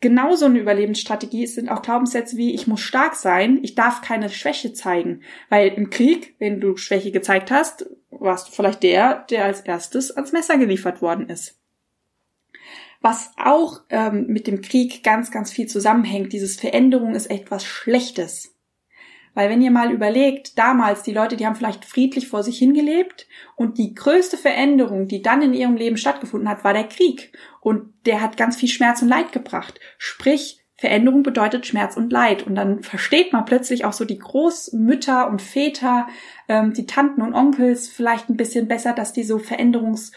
Genauso 0.00 0.46
eine 0.46 0.58
Überlebensstrategie 0.58 1.46
sind 1.46 1.68
auch 1.68 1.82
Glaubenssätze 1.82 2.36
wie, 2.36 2.54
ich 2.54 2.66
muss 2.66 2.80
stark 2.80 3.14
sein, 3.14 3.60
ich 3.62 3.74
darf 3.74 4.00
keine 4.00 4.30
Schwäche 4.30 4.72
zeigen. 4.72 5.22
Weil 5.50 5.68
im 5.68 5.90
Krieg, 5.90 6.36
wenn 6.38 6.60
du 6.60 6.76
Schwäche 6.76 7.12
gezeigt 7.12 7.50
hast, 7.50 7.86
warst 8.10 8.48
du 8.48 8.52
vielleicht 8.52 8.82
der, 8.82 9.26
der 9.30 9.44
als 9.44 9.60
erstes 9.60 10.10
ans 10.10 10.32
Messer 10.32 10.56
geliefert 10.56 11.02
worden 11.02 11.28
ist. 11.28 11.59
Was 13.00 13.32
auch 13.36 13.80
ähm, 13.88 14.26
mit 14.26 14.46
dem 14.46 14.60
Krieg 14.60 15.02
ganz, 15.02 15.30
ganz 15.30 15.50
viel 15.50 15.66
zusammenhängt, 15.66 16.32
dieses 16.32 16.60
Veränderung 16.60 17.14
ist 17.14 17.30
etwas 17.30 17.64
Schlechtes. 17.64 18.54
Weil 19.32 19.48
wenn 19.48 19.62
ihr 19.62 19.70
mal 19.70 19.92
überlegt, 19.92 20.58
damals 20.58 21.02
die 21.02 21.12
Leute, 21.12 21.36
die 21.36 21.46
haben 21.46 21.54
vielleicht 21.54 21.84
friedlich 21.84 22.28
vor 22.28 22.42
sich 22.42 22.58
hingelebt 22.58 23.28
und 23.56 23.78
die 23.78 23.94
größte 23.94 24.36
Veränderung, 24.36 25.06
die 25.06 25.22
dann 25.22 25.40
in 25.40 25.54
ihrem 25.54 25.76
Leben 25.76 25.96
stattgefunden 25.96 26.48
hat, 26.48 26.64
war 26.64 26.72
der 26.72 26.88
Krieg. 26.88 27.32
Und 27.60 27.94
der 28.06 28.20
hat 28.20 28.36
ganz 28.36 28.56
viel 28.56 28.68
Schmerz 28.68 29.02
und 29.02 29.08
Leid 29.08 29.32
gebracht. 29.32 29.78
Sprich, 29.98 30.60
Veränderung 30.76 31.22
bedeutet 31.22 31.66
Schmerz 31.66 31.96
und 31.96 32.10
Leid. 32.10 32.46
Und 32.46 32.54
dann 32.54 32.82
versteht 32.82 33.32
man 33.32 33.44
plötzlich 33.44 33.84
auch 33.84 33.92
so 33.92 34.04
die 34.04 34.18
Großmütter 34.18 35.28
und 35.28 35.42
Väter, 35.42 36.08
ähm, 36.48 36.72
die 36.72 36.86
Tanten 36.86 37.22
und 37.22 37.34
Onkels 37.34 37.88
vielleicht 37.88 38.30
ein 38.30 38.36
bisschen 38.36 38.66
besser, 38.66 38.94
dass 38.94 39.12
die 39.12 39.24
so 39.24 39.38
veränderungs 39.38 40.12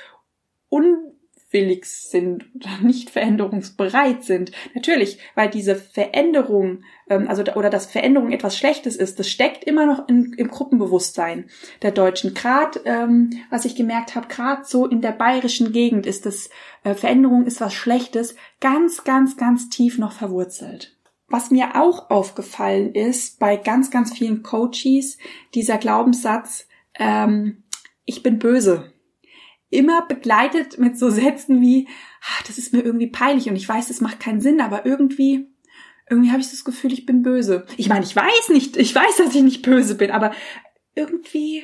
willig 1.53 1.85
sind 1.85 2.45
oder 2.55 2.79
nicht 2.81 3.09
veränderungsbereit 3.09 4.23
sind. 4.23 4.51
Natürlich, 4.73 5.19
weil 5.35 5.49
diese 5.49 5.75
Veränderung, 5.75 6.83
ähm, 7.09 7.27
also 7.29 7.43
oder 7.53 7.69
dass 7.69 7.85
Veränderung 7.85 8.31
etwas 8.31 8.57
Schlechtes 8.57 8.95
ist, 8.95 9.19
das 9.19 9.29
steckt 9.29 9.63
immer 9.63 9.85
noch 9.85 10.09
in, 10.09 10.33
im 10.33 10.49
Gruppenbewusstsein 10.49 11.45
der 11.81 11.91
Deutschen. 11.91 12.33
Gerade, 12.33 12.81
ähm, 12.85 13.29
was 13.49 13.65
ich 13.65 13.75
gemerkt 13.75 14.15
habe, 14.15 14.27
gerade 14.27 14.63
so 14.65 14.87
in 14.87 15.01
der 15.01 15.11
bayerischen 15.11 15.71
Gegend 15.71 16.05
ist 16.05 16.25
das 16.25 16.49
äh, 16.83 16.95
Veränderung 16.95 17.45
ist 17.45 17.61
was 17.61 17.73
Schlechtes, 17.73 18.35
ganz, 18.59 19.03
ganz, 19.03 19.37
ganz 19.37 19.69
tief 19.69 19.97
noch 19.97 20.11
verwurzelt. 20.11 20.97
Was 21.27 21.51
mir 21.51 21.75
auch 21.81 22.09
aufgefallen 22.09 22.93
ist 22.93 23.39
bei 23.39 23.55
ganz, 23.55 23.89
ganz 23.89 24.13
vielen 24.13 24.43
Coaches, 24.43 25.17
dieser 25.53 25.77
Glaubenssatz, 25.77 26.67
ähm, 26.95 27.63
ich 28.05 28.21
bin 28.21 28.39
böse 28.39 28.92
immer 29.73 30.05
begleitet 30.05 30.77
mit 30.77 30.97
so 30.97 31.09
Sätzen 31.09 31.61
wie, 31.61 31.87
ach, 32.21 32.43
das 32.43 32.57
ist 32.57 32.73
mir 32.73 32.81
irgendwie 32.81 33.07
peinlich 33.07 33.49
und 33.49 33.55
ich 33.55 33.67
weiß, 33.67 33.87
das 33.87 34.01
macht 34.01 34.19
keinen 34.19 34.41
Sinn, 34.41 34.61
aber 34.61 34.85
irgendwie, 34.85 35.47
irgendwie 36.09 36.31
habe 36.31 36.41
ich 36.41 36.49
das 36.49 36.63
Gefühl, 36.63 36.93
ich 36.93 37.05
bin 37.05 37.23
böse. 37.23 37.65
Ich 37.77 37.89
meine, 37.89 38.05
ich 38.05 38.15
weiß 38.15 38.49
nicht, 38.49 38.77
ich 38.77 38.93
weiß, 38.93 39.17
dass 39.17 39.35
ich 39.35 39.41
nicht 39.41 39.61
böse 39.61 39.95
bin, 39.95 40.11
aber 40.11 40.31
irgendwie, 40.95 41.63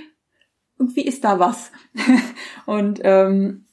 irgendwie 0.78 1.06
ist 1.06 1.24
da 1.24 1.39
was. 1.39 1.72
und 2.65 3.00
ähm, 3.04 3.65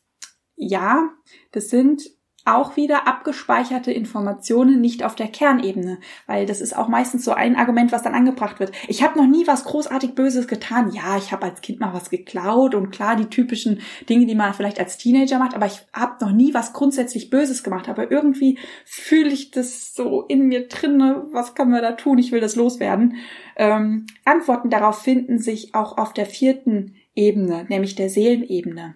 ja, 0.56 1.10
das 1.52 1.68
sind 1.70 2.02
auch 2.46 2.76
wieder 2.76 3.06
abgespeicherte 3.06 3.92
Informationen 3.92 4.80
nicht 4.80 5.04
auf 5.04 5.14
der 5.14 5.28
Kernebene, 5.28 5.98
weil 6.26 6.46
das 6.46 6.60
ist 6.60 6.76
auch 6.76 6.88
meistens 6.88 7.24
so 7.24 7.32
ein 7.32 7.56
Argument, 7.56 7.92
was 7.92 8.02
dann 8.02 8.14
angebracht 8.14 8.60
wird. 8.60 8.72
Ich 8.88 9.02
habe 9.02 9.18
noch 9.18 9.26
nie 9.26 9.46
was 9.46 9.64
großartig 9.64 10.14
Böses 10.14 10.46
getan. 10.46 10.92
Ja, 10.92 11.16
ich 11.16 11.32
habe 11.32 11.44
als 11.44 11.60
Kind 11.60 11.80
mal 11.80 11.92
was 11.92 12.10
geklaut 12.10 12.74
und 12.74 12.90
klar 12.90 13.16
die 13.16 13.26
typischen 13.26 13.80
Dinge, 14.08 14.26
die 14.26 14.34
man 14.34 14.54
vielleicht 14.54 14.78
als 14.78 14.96
Teenager 14.96 15.38
macht, 15.38 15.54
aber 15.54 15.66
ich 15.66 15.80
habe 15.92 16.24
noch 16.24 16.32
nie 16.32 16.54
was 16.54 16.72
grundsätzlich 16.72 17.30
Böses 17.30 17.64
gemacht. 17.64 17.88
Aber 17.88 18.10
irgendwie 18.10 18.58
fühle 18.84 19.30
ich 19.30 19.50
das 19.50 19.94
so 19.94 20.22
in 20.22 20.46
mir 20.46 20.68
drinne. 20.68 21.26
Was 21.32 21.54
kann 21.54 21.70
man 21.70 21.82
da 21.82 21.92
tun? 21.92 22.18
Ich 22.18 22.32
will 22.32 22.40
das 22.40 22.56
loswerden. 22.56 23.16
Ähm, 23.56 24.06
Antworten 24.24 24.70
darauf 24.70 25.02
finden 25.02 25.38
sich 25.38 25.74
auch 25.74 25.98
auf 25.98 26.12
der 26.12 26.26
vierten 26.26 26.94
Ebene, 27.14 27.66
nämlich 27.68 27.94
der 27.94 28.10
Seelenebene 28.10 28.94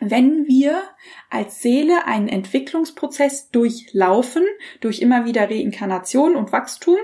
wenn 0.00 0.46
wir 0.46 0.82
als 1.28 1.60
Seele 1.60 2.06
einen 2.06 2.28
Entwicklungsprozess 2.28 3.50
durchlaufen, 3.50 4.44
durch 4.80 5.00
immer 5.00 5.24
wieder 5.24 5.50
Reinkarnation 5.50 6.36
und 6.36 6.52
Wachstum, 6.52 6.96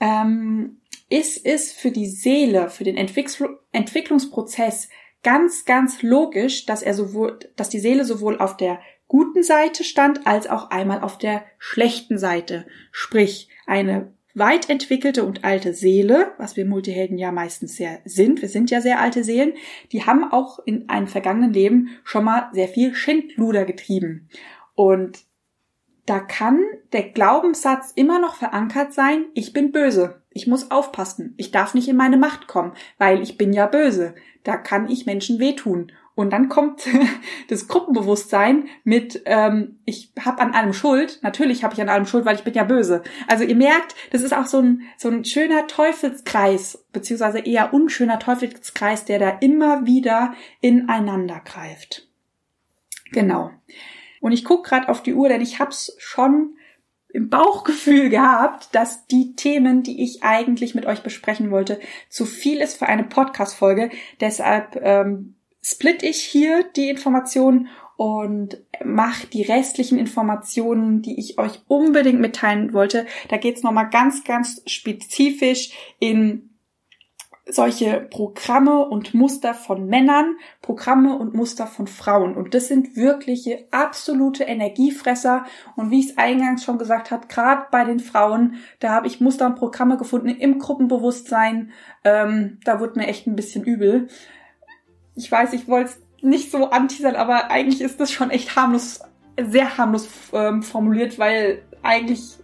ähm, 0.00 0.80
ist 1.08 1.46
es 1.46 1.72
für 1.72 1.90
die 1.90 2.08
Seele, 2.08 2.68
für 2.68 2.84
den 2.84 2.96
Entwickl 2.96 3.58
Entwicklungsprozess 3.72 4.88
ganz, 5.22 5.64
ganz 5.64 6.02
logisch, 6.02 6.66
dass 6.66 6.82
er 6.82 6.94
sowohl, 6.94 7.38
dass 7.56 7.68
die 7.68 7.78
Seele 7.78 8.04
sowohl 8.04 8.38
auf 8.38 8.56
der 8.56 8.80
guten 9.08 9.42
Seite 9.42 9.84
stand, 9.84 10.26
als 10.26 10.48
auch 10.48 10.70
einmal 10.70 11.00
auf 11.00 11.18
der 11.18 11.44
schlechten 11.58 12.18
Seite. 12.18 12.66
Sprich, 12.90 13.48
eine 13.66 14.12
weit 14.36 14.68
entwickelte 14.68 15.24
und 15.24 15.44
alte 15.44 15.72
Seele, 15.72 16.32
was 16.36 16.56
wir 16.56 16.66
Multihelden 16.66 17.16
ja 17.16 17.32
meistens 17.32 17.76
sehr 17.76 18.00
sind, 18.04 18.42
wir 18.42 18.50
sind 18.50 18.70
ja 18.70 18.80
sehr 18.80 19.00
alte 19.00 19.24
Seelen, 19.24 19.54
die 19.92 20.04
haben 20.04 20.30
auch 20.30 20.58
in 20.64 20.88
einem 20.88 21.08
vergangenen 21.08 21.52
Leben 21.52 21.88
schon 22.04 22.24
mal 22.24 22.50
sehr 22.52 22.68
viel 22.68 22.94
Schindluder 22.94 23.64
getrieben. 23.64 24.28
Und 24.74 25.24
da 26.04 26.20
kann 26.20 26.60
der 26.92 27.08
Glaubenssatz 27.10 27.92
immer 27.94 28.20
noch 28.20 28.36
verankert 28.36 28.92
sein, 28.92 29.24
ich 29.34 29.52
bin 29.52 29.72
böse, 29.72 30.22
ich 30.30 30.46
muss 30.46 30.70
aufpassen, 30.70 31.34
ich 31.38 31.50
darf 31.50 31.74
nicht 31.74 31.88
in 31.88 31.96
meine 31.96 32.18
Macht 32.18 32.46
kommen, 32.46 32.72
weil 32.98 33.22
ich 33.22 33.38
bin 33.38 33.54
ja 33.54 33.66
böse, 33.66 34.14
da 34.44 34.56
kann 34.58 34.88
ich 34.88 35.06
Menschen 35.06 35.40
wehtun. 35.40 35.92
Und 36.16 36.30
dann 36.32 36.48
kommt 36.48 36.88
das 37.48 37.68
Gruppenbewusstsein 37.68 38.68
mit, 38.82 39.22
ähm, 39.26 39.78
ich 39.84 40.12
habe 40.18 40.40
an 40.40 40.54
allem 40.54 40.72
Schuld. 40.72 41.20
Natürlich 41.22 41.62
habe 41.62 41.74
ich 41.74 41.80
an 41.80 41.90
allem 41.90 42.06
Schuld, 42.06 42.24
weil 42.24 42.34
ich 42.34 42.42
bin 42.42 42.54
ja 42.54 42.64
böse. 42.64 43.02
Also 43.28 43.44
ihr 43.44 43.54
merkt, 43.54 43.94
das 44.10 44.22
ist 44.22 44.34
auch 44.34 44.46
so 44.46 44.58
ein, 44.58 44.82
so 44.96 45.10
ein 45.10 45.26
schöner 45.26 45.66
Teufelskreis, 45.66 46.86
beziehungsweise 46.92 47.40
eher 47.40 47.74
unschöner 47.74 48.18
Teufelskreis, 48.18 49.04
der 49.04 49.18
da 49.18 49.28
immer 49.28 49.84
wieder 49.84 50.34
ineinander 50.62 51.42
greift. 51.44 52.08
Genau. 53.12 53.50
Und 54.22 54.32
ich 54.32 54.42
guck 54.42 54.64
gerade 54.64 54.88
auf 54.88 55.02
die 55.02 55.14
Uhr, 55.14 55.28
denn 55.28 55.42
ich 55.42 55.60
hab's 55.60 55.94
schon 55.98 56.56
im 57.10 57.28
Bauchgefühl 57.28 58.08
gehabt, 58.08 58.74
dass 58.74 59.06
die 59.06 59.36
Themen, 59.36 59.82
die 59.82 60.02
ich 60.02 60.22
eigentlich 60.22 60.74
mit 60.74 60.86
euch 60.86 61.02
besprechen 61.02 61.50
wollte, 61.50 61.78
zu 62.08 62.24
viel 62.24 62.62
ist 62.62 62.78
für 62.78 62.86
eine 62.86 63.04
Podcast-Folge. 63.04 63.90
Deshalb 64.20 64.80
ähm, 64.82 65.35
split 65.62 66.02
ich 66.02 66.22
hier 66.22 66.64
die 66.76 66.88
Informationen 66.88 67.68
und 67.96 68.58
mache 68.84 69.26
die 69.26 69.42
restlichen 69.42 69.98
Informationen, 69.98 71.02
die 71.02 71.18
ich 71.18 71.38
euch 71.38 71.62
unbedingt 71.66 72.20
mitteilen 72.20 72.72
wollte. 72.72 73.06
Da 73.28 73.38
geht's 73.38 73.62
nochmal 73.62 73.88
ganz, 73.88 74.22
ganz 74.24 74.62
spezifisch 74.66 75.70
in 75.98 76.50
solche 77.48 78.00
Programme 78.10 78.84
und 78.86 79.14
Muster 79.14 79.54
von 79.54 79.86
Männern, 79.86 80.36
Programme 80.62 81.16
und 81.16 81.32
Muster 81.32 81.68
von 81.68 81.86
Frauen. 81.86 82.36
Und 82.36 82.54
das 82.54 82.66
sind 82.66 82.96
wirkliche 82.96 83.68
absolute 83.70 84.42
Energiefresser. 84.42 85.44
Und 85.76 85.92
wie 85.92 86.00
ich 86.00 86.10
es 86.10 86.18
eingangs 86.18 86.64
schon 86.64 86.78
gesagt 86.78 87.12
habe, 87.12 87.28
gerade 87.28 87.66
bei 87.70 87.84
den 87.84 88.00
Frauen, 88.00 88.56
da 88.80 88.90
habe 88.90 89.06
ich 89.06 89.20
Muster 89.20 89.46
und 89.46 89.54
Programme 89.54 89.96
gefunden 89.96 90.28
im 90.28 90.58
Gruppenbewusstsein. 90.58 91.70
Ähm, 92.02 92.58
da 92.64 92.80
wurde 92.80 92.98
mir 92.98 93.06
echt 93.06 93.28
ein 93.28 93.36
bisschen 93.36 93.64
übel 93.64 94.08
ich 95.16 95.30
weiß, 95.32 95.52
ich 95.54 95.66
wollte 95.66 95.90
es 95.90 95.98
nicht 96.22 96.50
so 96.50 96.70
anteasern, 96.70 97.16
aber 97.16 97.50
eigentlich 97.50 97.80
ist 97.80 97.98
das 98.00 98.12
schon 98.12 98.30
echt 98.30 98.54
harmlos, 98.56 99.00
sehr 99.40 99.76
harmlos 99.76 100.08
ähm, 100.32 100.62
formuliert, 100.62 101.18
weil 101.18 101.62
eigentlich, 101.82 102.36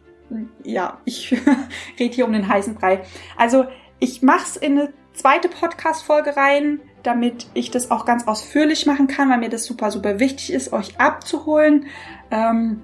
ja, 0.65 0.99
ich 1.05 1.33
rede 1.99 2.15
hier 2.15 2.27
um 2.27 2.33
den 2.33 2.49
heißen 2.49 2.75
Brei. 2.75 3.03
Also 3.37 3.67
ich 3.99 4.23
mache 4.23 4.43
es 4.43 4.57
in 4.57 4.79
eine 4.79 4.93
zweite 5.13 5.49
Podcast-Folge 5.49 6.37
rein, 6.37 6.81
damit 7.03 7.47
ich 7.55 7.71
das 7.71 7.91
auch 7.91 8.05
ganz 8.05 8.27
ausführlich 8.27 8.87
machen 8.87 9.07
kann, 9.07 9.31
weil 9.31 9.39
mir 9.39 9.49
das 9.49 9.65
super, 9.65 9.91
super 9.91 10.19
wichtig 10.19 10.53
ist, 10.53 10.73
euch 10.73 10.99
abzuholen. 11.01 11.87
Ähm, 12.31 12.81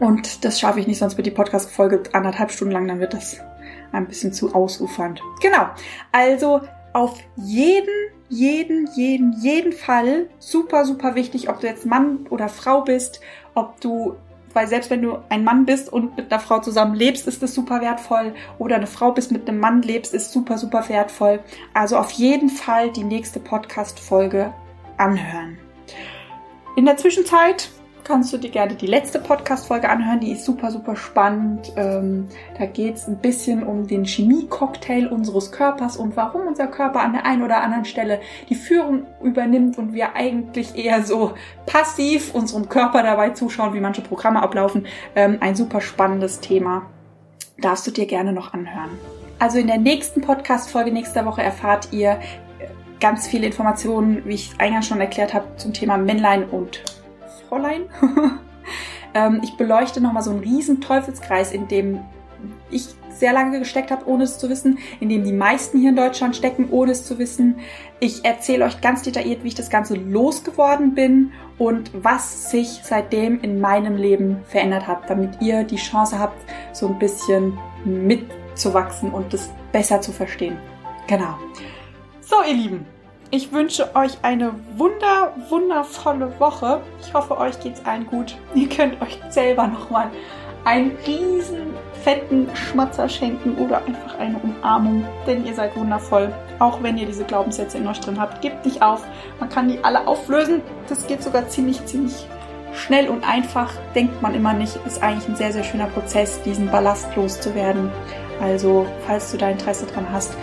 und 0.00 0.44
das 0.44 0.60
schaffe 0.60 0.80
ich 0.80 0.86
nicht, 0.86 0.98
sonst 0.98 1.16
wird 1.16 1.26
die 1.26 1.32
Podcast-Folge 1.32 2.02
anderthalb 2.12 2.50
Stunden 2.50 2.72
lang, 2.72 2.86
dann 2.88 3.00
wird 3.00 3.14
das 3.14 3.38
ein 3.92 4.06
bisschen 4.06 4.32
zu 4.32 4.54
ausufernd. 4.54 5.20
Genau. 5.40 5.68
Also 6.12 6.62
auf 6.92 7.18
jeden 7.36 8.13
jeden, 8.28 8.88
jeden, 8.94 9.32
jeden 9.40 9.72
Fall 9.72 10.28
super, 10.38 10.84
super 10.84 11.14
wichtig, 11.14 11.48
ob 11.48 11.60
du 11.60 11.66
jetzt 11.66 11.86
Mann 11.86 12.26
oder 12.30 12.48
Frau 12.48 12.82
bist, 12.82 13.20
ob 13.54 13.80
du, 13.80 14.16
weil 14.52 14.66
selbst 14.66 14.90
wenn 14.90 15.02
du 15.02 15.18
ein 15.28 15.44
Mann 15.44 15.66
bist 15.66 15.92
und 15.92 16.16
mit 16.16 16.32
einer 16.32 16.40
Frau 16.40 16.60
zusammen 16.60 16.94
lebst, 16.94 17.26
ist 17.26 17.42
das 17.42 17.54
super 17.54 17.80
wertvoll. 17.80 18.34
Oder 18.58 18.76
eine 18.76 18.86
Frau 18.86 19.12
bist 19.12 19.32
mit 19.32 19.48
einem 19.48 19.60
Mann 19.60 19.82
lebst, 19.82 20.14
ist 20.14 20.32
super, 20.32 20.58
super 20.58 20.88
wertvoll. 20.88 21.40
Also 21.74 21.96
auf 21.96 22.10
jeden 22.12 22.48
Fall 22.48 22.90
die 22.90 23.04
nächste 23.04 23.40
Podcast-Folge 23.40 24.52
anhören. 24.96 25.58
In 26.76 26.86
der 26.86 26.96
Zwischenzeit 26.96 27.70
kannst 28.04 28.32
du 28.32 28.38
dir 28.38 28.50
gerne 28.50 28.74
die 28.74 28.86
letzte 28.86 29.18
Podcast-Folge 29.18 29.88
anhören. 29.88 30.20
Die 30.20 30.32
ist 30.32 30.44
super, 30.44 30.70
super 30.70 30.94
spannend. 30.94 31.72
Ähm, 31.76 32.28
da 32.58 32.66
geht 32.66 32.96
es 32.96 33.08
ein 33.08 33.16
bisschen 33.16 33.62
um 33.62 33.86
den 33.86 34.04
Chemie-Cocktail 34.04 35.08
unseres 35.08 35.50
Körpers 35.50 35.96
und 35.96 36.16
warum 36.16 36.46
unser 36.46 36.66
Körper 36.66 37.00
an 37.00 37.14
der 37.14 37.24
einen 37.24 37.42
oder 37.42 37.62
anderen 37.62 37.86
Stelle 37.86 38.20
die 38.50 38.54
Führung 38.54 39.06
übernimmt 39.22 39.78
und 39.78 39.94
wir 39.94 40.14
eigentlich 40.14 40.76
eher 40.76 41.02
so 41.02 41.32
passiv 41.66 42.34
unserem 42.34 42.68
Körper 42.68 43.02
dabei 43.02 43.30
zuschauen, 43.30 43.74
wie 43.74 43.80
manche 43.80 44.02
Programme 44.02 44.42
ablaufen. 44.42 44.86
Ähm, 45.16 45.38
ein 45.40 45.56
super 45.56 45.80
spannendes 45.80 46.40
Thema. 46.40 46.82
Darfst 47.58 47.86
du 47.86 47.90
dir 47.90 48.06
gerne 48.06 48.32
noch 48.32 48.52
anhören. 48.52 48.90
Also 49.38 49.58
in 49.58 49.66
der 49.66 49.78
nächsten 49.78 50.20
Podcast-Folge 50.20 50.92
nächster 50.92 51.24
Woche 51.24 51.42
erfahrt 51.42 51.88
ihr 51.92 52.20
ganz 53.00 53.26
viele 53.26 53.46
Informationen, 53.46 54.22
wie 54.24 54.34
ich 54.34 54.52
eingangs 54.58 54.86
schon 54.86 55.00
erklärt 55.00 55.34
habe, 55.34 55.56
zum 55.56 55.72
Thema 55.72 55.96
Männlein 55.96 56.44
und 56.44 56.82
Fräulein. 57.54 57.82
ähm, 59.14 59.40
ich 59.42 59.56
beleuchte 59.56 60.00
nochmal 60.00 60.22
so 60.22 60.30
einen 60.30 60.40
riesen 60.40 60.80
Teufelskreis, 60.80 61.52
in 61.52 61.68
dem 61.68 62.00
ich 62.70 62.88
sehr 63.10 63.32
lange 63.32 63.60
gesteckt 63.60 63.92
habe, 63.92 64.06
ohne 64.08 64.24
es 64.24 64.38
zu 64.38 64.50
wissen, 64.50 64.78
in 64.98 65.08
dem 65.08 65.22
die 65.22 65.32
meisten 65.32 65.78
hier 65.78 65.90
in 65.90 65.96
Deutschland 65.96 66.34
stecken, 66.34 66.68
ohne 66.70 66.90
es 66.92 67.04
zu 67.04 67.18
wissen. 67.18 67.60
Ich 68.00 68.24
erzähle 68.24 68.64
euch 68.64 68.80
ganz 68.80 69.02
detailliert, 69.02 69.44
wie 69.44 69.48
ich 69.48 69.54
das 69.54 69.70
Ganze 69.70 69.94
losgeworden 69.94 70.94
bin 70.94 71.32
und 71.56 71.92
was 71.94 72.50
sich 72.50 72.80
seitdem 72.82 73.40
in 73.40 73.60
meinem 73.60 73.96
Leben 73.96 74.38
verändert 74.48 74.88
hat, 74.88 75.08
damit 75.08 75.40
ihr 75.40 75.62
die 75.62 75.76
Chance 75.76 76.18
habt, 76.18 76.36
so 76.72 76.88
ein 76.88 76.98
bisschen 76.98 77.56
mitzuwachsen 77.84 79.12
und 79.12 79.32
das 79.32 79.48
besser 79.70 80.00
zu 80.00 80.10
verstehen. 80.10 80.58
Genau. 81.06 81.38
So, 82.20 82.36
ihr 82.46 82.54
Lieben, 82.54 82.86
ich 83.34 83.50
wünsche 83.52 83.96
euch 83.96 84.12
eine 84.22 84.52
wunder, 84.76 85.34
wundervolle 85.48 86.38
Woche. 86.38 86.80
Ich 87.00 87.12
hoffe, 87.12 87.36
euch 87.36 87.58
geht's 87.58 87.84
allen 87.84 88.06
gut. 88.06 88.36
Ihr 88.54 88.68
könnt 88.68 89.02
euch 89.02 89.18
selber 89.28 89.66
nochmal 89.66 90.08
einen 90.64 90.92
riesen 91.04 91.74
fetten 92.04 92.48
Schmatzer 92.54 93.08
schenken 93.08 93.56
oder 93.58 93.78
einfach 93.84 94.18
eine 94.18 94.38
Umarmung, 94.38 95.04
denn 95.26 95.44
ihr 95.44 95.54
seid 95.54 95.76
wundervoll. 95.76 96.32
Auch 96.60 96.80
wenn 96.82 96.96
ihr 96.96 97.06
diese 97.06 97.24
Glaubenssätze 97.24 97.76
in 97.76 97.88
euch 97.88 97.98
drin 97.98 98.20
habt, 98.20 98.40
gebt 98.40 98.64
nicht 98.64 98.82
auf. 98.82 99.04
Man 99.40 99.48
kann 99.48 99.68
die 99.68 99.82
alle 99.82 100.06
auflösen. 100.06 100.62
Das 100.88 101.06
geht 101.08 101.22
sogar 101.22 101.48
ziemlich, 101.48 101.84
ziemlich 101.86 102.28
schnell 102.72 103.08
und 103.08 103.28
einfach. 103.28 103.72
Denkt 103.96 104.22
man 104.22 104.34
immer 104.36 104.52
nicht. 104.52 104.78
Ist 104.86 105.02
eigentlich 105.02 105.28
ein 105.28 105.36
sehr, 105.36 105.52
sehr 105.52 105.64
schöner 105.64 105.86
Prozess, 105.86 106.40
diesen 106.42 106.70
Ballast 106.70 107.14
loszuwerden. 107.16 107.90
Also, 108.40 108.86
falls 109.06 109.32
du 109.32 109.38
da 109.38 109.50
Interesse 109.50 109.86
dran 109.86 110.06
hast, 110.12 110.36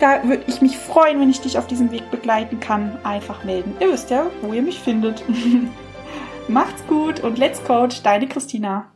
da 0.00 0.26
würde 0.26 0.44
ich 0.46 0.60
mich 0.60 0.76
freuen, 0.76 1.20
wenn 1.20 1.30
ich 1.30 1.40
dich 1.40 1.58
auf 1.58 1.66
diesem 1.66 1.90
Weg 1.90 2.10
begleiten 2.10 2.60
kann. 2.60 2.98
Einfach 3.04 3.44
melden. 3.44 3.74
Ihr 3.80 3.92
wisst 3.92 4.10
ja, 4.10 4.26
wo 4.42 4.52
ihr 4.52 4.62
mich 4.62 4.80
findet. 4.80 5.24
Macht's 6.48 6.86
gut 6.86 7.20
und 7.20 7.38
let's 7.38 7.62
coach, 7.64 8.02
deine 8.02 8.28
Christina. 8.28 8.90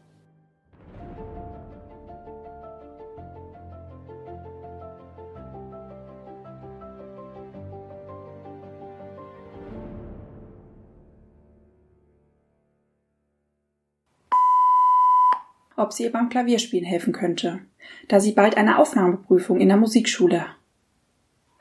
ob 15.76 15.92
sie 15.92 16.02
ihr 16.02 16.12
beim 16.12 16.28
Klavierspielen 16.28 16.84
helfen 16.84 17.12
könnte, 17.12 17.61
da 18.08 18.18
sie 18.18 18.32
bald 18.32 18.56
eine 18.56 18.78
Aufnahmeprüfung 18.78 19.61
in 19.61 19.68
der 19.68 19.76
Musikschule 19.76 20.44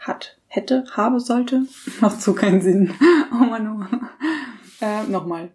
hat, 0.08 0.38
hätte, 0.48 0.86
habe, 0.92 1.20
sollte. 1.20 1.68
Macht 2.00 2.22
so 2.22 2.34
keinen 2.34 2.62
Sinn. 2.62 2.94
Oh 3.32 3.44
Mann, 3.44 3.68
oh. 3.68 4.86
Äh, 4.86 5.04
nochmal. 5.04 5.52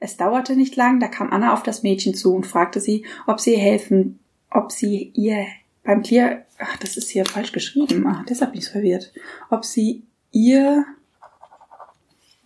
Es 0.00 0.16
dauerte 0.16 0.56
nicht 0.56 0.76
lang, 0.76 0.98
da 0.98 1.08
kam 1.08 1.30
Anna 1.32 1.52
auf 1.52 1.62
das 1.62 1.82
Mädchen 1.82 2.14
zu 2.14 2.34
und 2.34 2.46
fragte 2.46 2.80
sie, 2.80 3.06
ob 3.26 3.38
sie 3.38 3.52
ihr 3.52 3.60
helfen, 3.60 4.18
ob 4.50 4.72
sie 4.72 5.12
ihr 5.14 5.46
beim 5.84 6.02
Clear, 6.02 6.44
ach, 6.58 6.76
das 6.78 6.96
ist 6.96 7.10
hier 7.10 7.24
falsch 7.24 7.52
geschrieben, 7.52 8.06
ah, 8.06 8.24
deshalb 8.28 8.52
bin 8.52 8.60
ich 8.60 8.68
verwirrt, 8.68 9.12
ob 9.50 9.64
sie 9.64 10.04
ihr, 10.30 10.84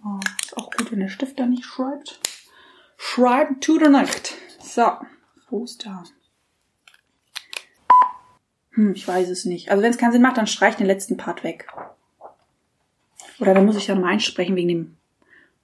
oh, 0.05 0.21
ist 0.43 0.57
auch 0.57 0.71
gut, 0.71 0.93
wenn 0.93 1.01
der 1.01 1.09
Stift 1.09 1.39
da 1.39 1.47
nicht 1.47 1.65
schreibt, 1.65 2.21
schreiben 2.97 3.61
to 3.61 3.79
the 3.79 3.89
Nacht. 3.89 4.35
So, 4.61 4.93
wo 5.51 5.65
ist 5.65 5.87
da? 5.87 6.05
Hm, 8.75 8.93
ich 8.95 9.07
weiß 9.07 9.29
es 9.31 9.45
nicht. 9.45 9.71
Also 9.71 9.83
wenn 9.83 9.91
es 9.91 9.99
keinen 9.99 10.13
Sinn 10.13 10.23
macht, 10.23 10.37
dann 10.37 10.47
streich 10.47 10.77
den 10.77 10.87
letzten 10.87 11.17
Part 11.17 11.45
weg. 11.45 11.67
Oder 13.41 13.55
dann 13.55 13.67
muss 13.67 13.77
ich 13.77 13.87
ja 13.87 13.95
nochmal 13.95 14.13
einsprechen 14.13 14.57
wegen 14.57 14.69
dem 14.69 14.97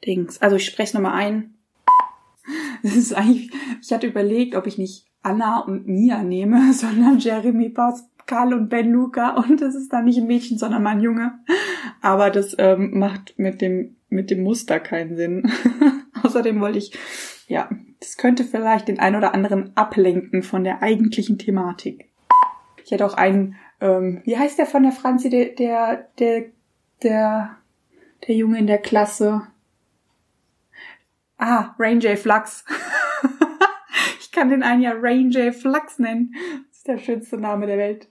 Dings. 0.05 0.41
Also 0.41 0.57
ich 0.57 0.65
spreche 0.65 0.89
es 0.89 0.95
nochmal 0.95 1.15
ein. 1.15 1.55
Das 2.83 2.97
ist 2.97 3.13
eigentlich, 3.13 3.51
ich 3.83 3.93
hatte 3.93 4.07
überlegt, 4.07 4.55
ob 4.55 4.67
ich 4.67 4.79
nicht 4.79 5.05
Anna 5.23 5.61
und 5.61 5.87
Mia 5.87 6.23
nehme, 6.23 6.73
sondern 6.73 7.19
Jeremy, 7.19 7.69
Pascal 7.69 8.55
und 8.55 8.71
Ben 8.71 8.91
Luca 8.91 9.35
und 9.35 9.61
das 9.61 9.75
ist 9.75 9.93
dann 9.93 10.07
nicht 10.07 10.17
ein 10.17 10.27
Mädchen, 10.27 10.57
sondern 10.57 10.83
mein 10.83 11.01
Junge. 11.01 11.39
Aber 12.01 12.31
das 12.31 12.57
ähm, 12.59 12.99
macht 12.99 13.39
mit 13.39 13.61
dem, 13.61 13.97
mit 14.09 14.31
dem 14.31 14.43
Muster 14.43 14.81
keinen 14.81 15.17
Sinn. 15.17 15.53
Außerdem 16.23 16.59
wollte 16.61 16.79
ich, 16.79 16.93
ja, 17.49 17.69
das 18.01 18.17
könnte 18.17 18.45
vielleicht 18.45 18.89
den 18.89 18.99
ein 18.99 19.15
oder 19.15 19.35
anderen 19.35 19.77
ablenken 19.77 20.43
von 20.43 20.65
der 20.65 20.83
eigentlichen 20.83 21.37
Thematik. 21.37 22.10
Ich 22.85 22.91
hätte 22.91 23.07
auch 23.07 23.15
einen, 23.15 23.57
ähm, 23.81 24.23
wie 24.25 24.39
heißt 24.39 24.59
der 24.59 24.67
von 24.67 24.83
der 24.83 24.93
Franzi, 24.93 25.31
der, 25.31 25.47
der, 25.47 26.09
der, 26.19 26.45
der, 27.03 27.57
der 28.27 28.35
Junge 28.35 28.59
in 28.59 28.67
der 28.67 28.79
Klasse? 28.79 29.43
Ah, 31.39 31.75
Rain 31.79 32.01
J. 32.01 32.19
Flux. 32.19 32.65
ich 34.21 34.31
kann 34.31 34.51
den 34.51 34.63
einen 34.63 34.83
ja 34.83 34.93
Rain 34.95 35.31
J. 35.31 35.55
Flux 35.55 35.99
nennen. 35.99 36.35
Das 36.69 36.79
ist 36.79 36.89
der 36.89 36.99
schönste 36.99 37.39
Name 37.39 37.67
der 37.67 37.79
Welt. 37.79 38.09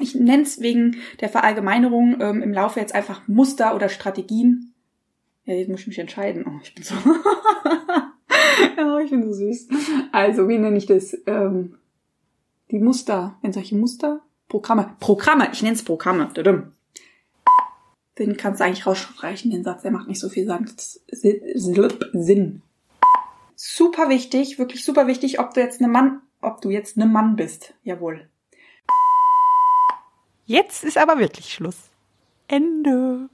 Ich 0.00 0.14
nenne 0.14 0.42
es 0.42 0.60
wegen 0.60 0.96
der 1.20 1.28
Verallgemeinerung 1.28 2.20
ähm, 2.20 2.42
im 2.42 2.52
Laufe 2.52 2.80
jetzt 2.80 2.94
einfach 2.94 3.28
Muster 3.28 3.74
oder 3.74 3.88
Strategien. 3.88 4.74
Ja, 5.44 5.54
jetzt 5.54 5.68
muss 5.68 5.80
ich 5.80 5.88
mich 5.88 5.98
entscheiden. 5.98 6.44
Oh, 6.46 6.60
ich 6.62 6.74
bin 6.74 6.82
so. 6.82 6.94
oh, 8.78 8.98
ich 8.98 9.10
bin 9.10 9.22
so 9.24 9.32
süß. 9.32 9.68
Also, 10.10 10.48
wie 10.48 10.58
nenne 10.58 10.78
ich 10.78 10.86
das? 10.86 11.16
Ähm, 11.26 11.76
die 12.70 12.78
Muster, 12.78 13.36
wenn 13.42 13.52
solche 13.52 13.76
Muster, 13.76 14.20
Programme, 14.48 14.96
Programme, 15.00 15.48
ich 15.52 15.62
nenne 15.62 15.74
es 15.74 15.84
Programme, 15.84 16.28
den 18.18 18.36
kannst 18.36 18.60
du 18.60 18.64
eigentlich 18.64 18.86
rausstreichen, 18.86 19.50
den 19.50 19.64
Satz, 19.64 19.82
der 19.82 19.90
macht 19.90 20.08
nicht 20.08 20.20
so 20.20 20.28
viel 20.28 20.46
Sinn. 22.12 22.62
Super 23.56 24.08
wichtig, 24.08 24.58
wirklich 24.58 24.84
super 24.84 25.06
wichtig, 25.06 25.40
ob 25.40 25.54
du 25.54 25.60
jetzt 25.60 25.80
ne 25.80 25.88
Mann, 25.88 26.20
ob 26.40 26.60
du 26.60 26.70
jetzt 26.70 26.96
ne 26.96 27.06
Mann 27.06 27.36
bist. 27.36 27.74
Jawohl. 27.82 28.28
Jetzt 30.44 30.84
ist 30.84 30.98
aber 30.98 31.18
wirklich 31.18 31.52
Schluss. 31.52 31.76
Ende. 32.48 33.30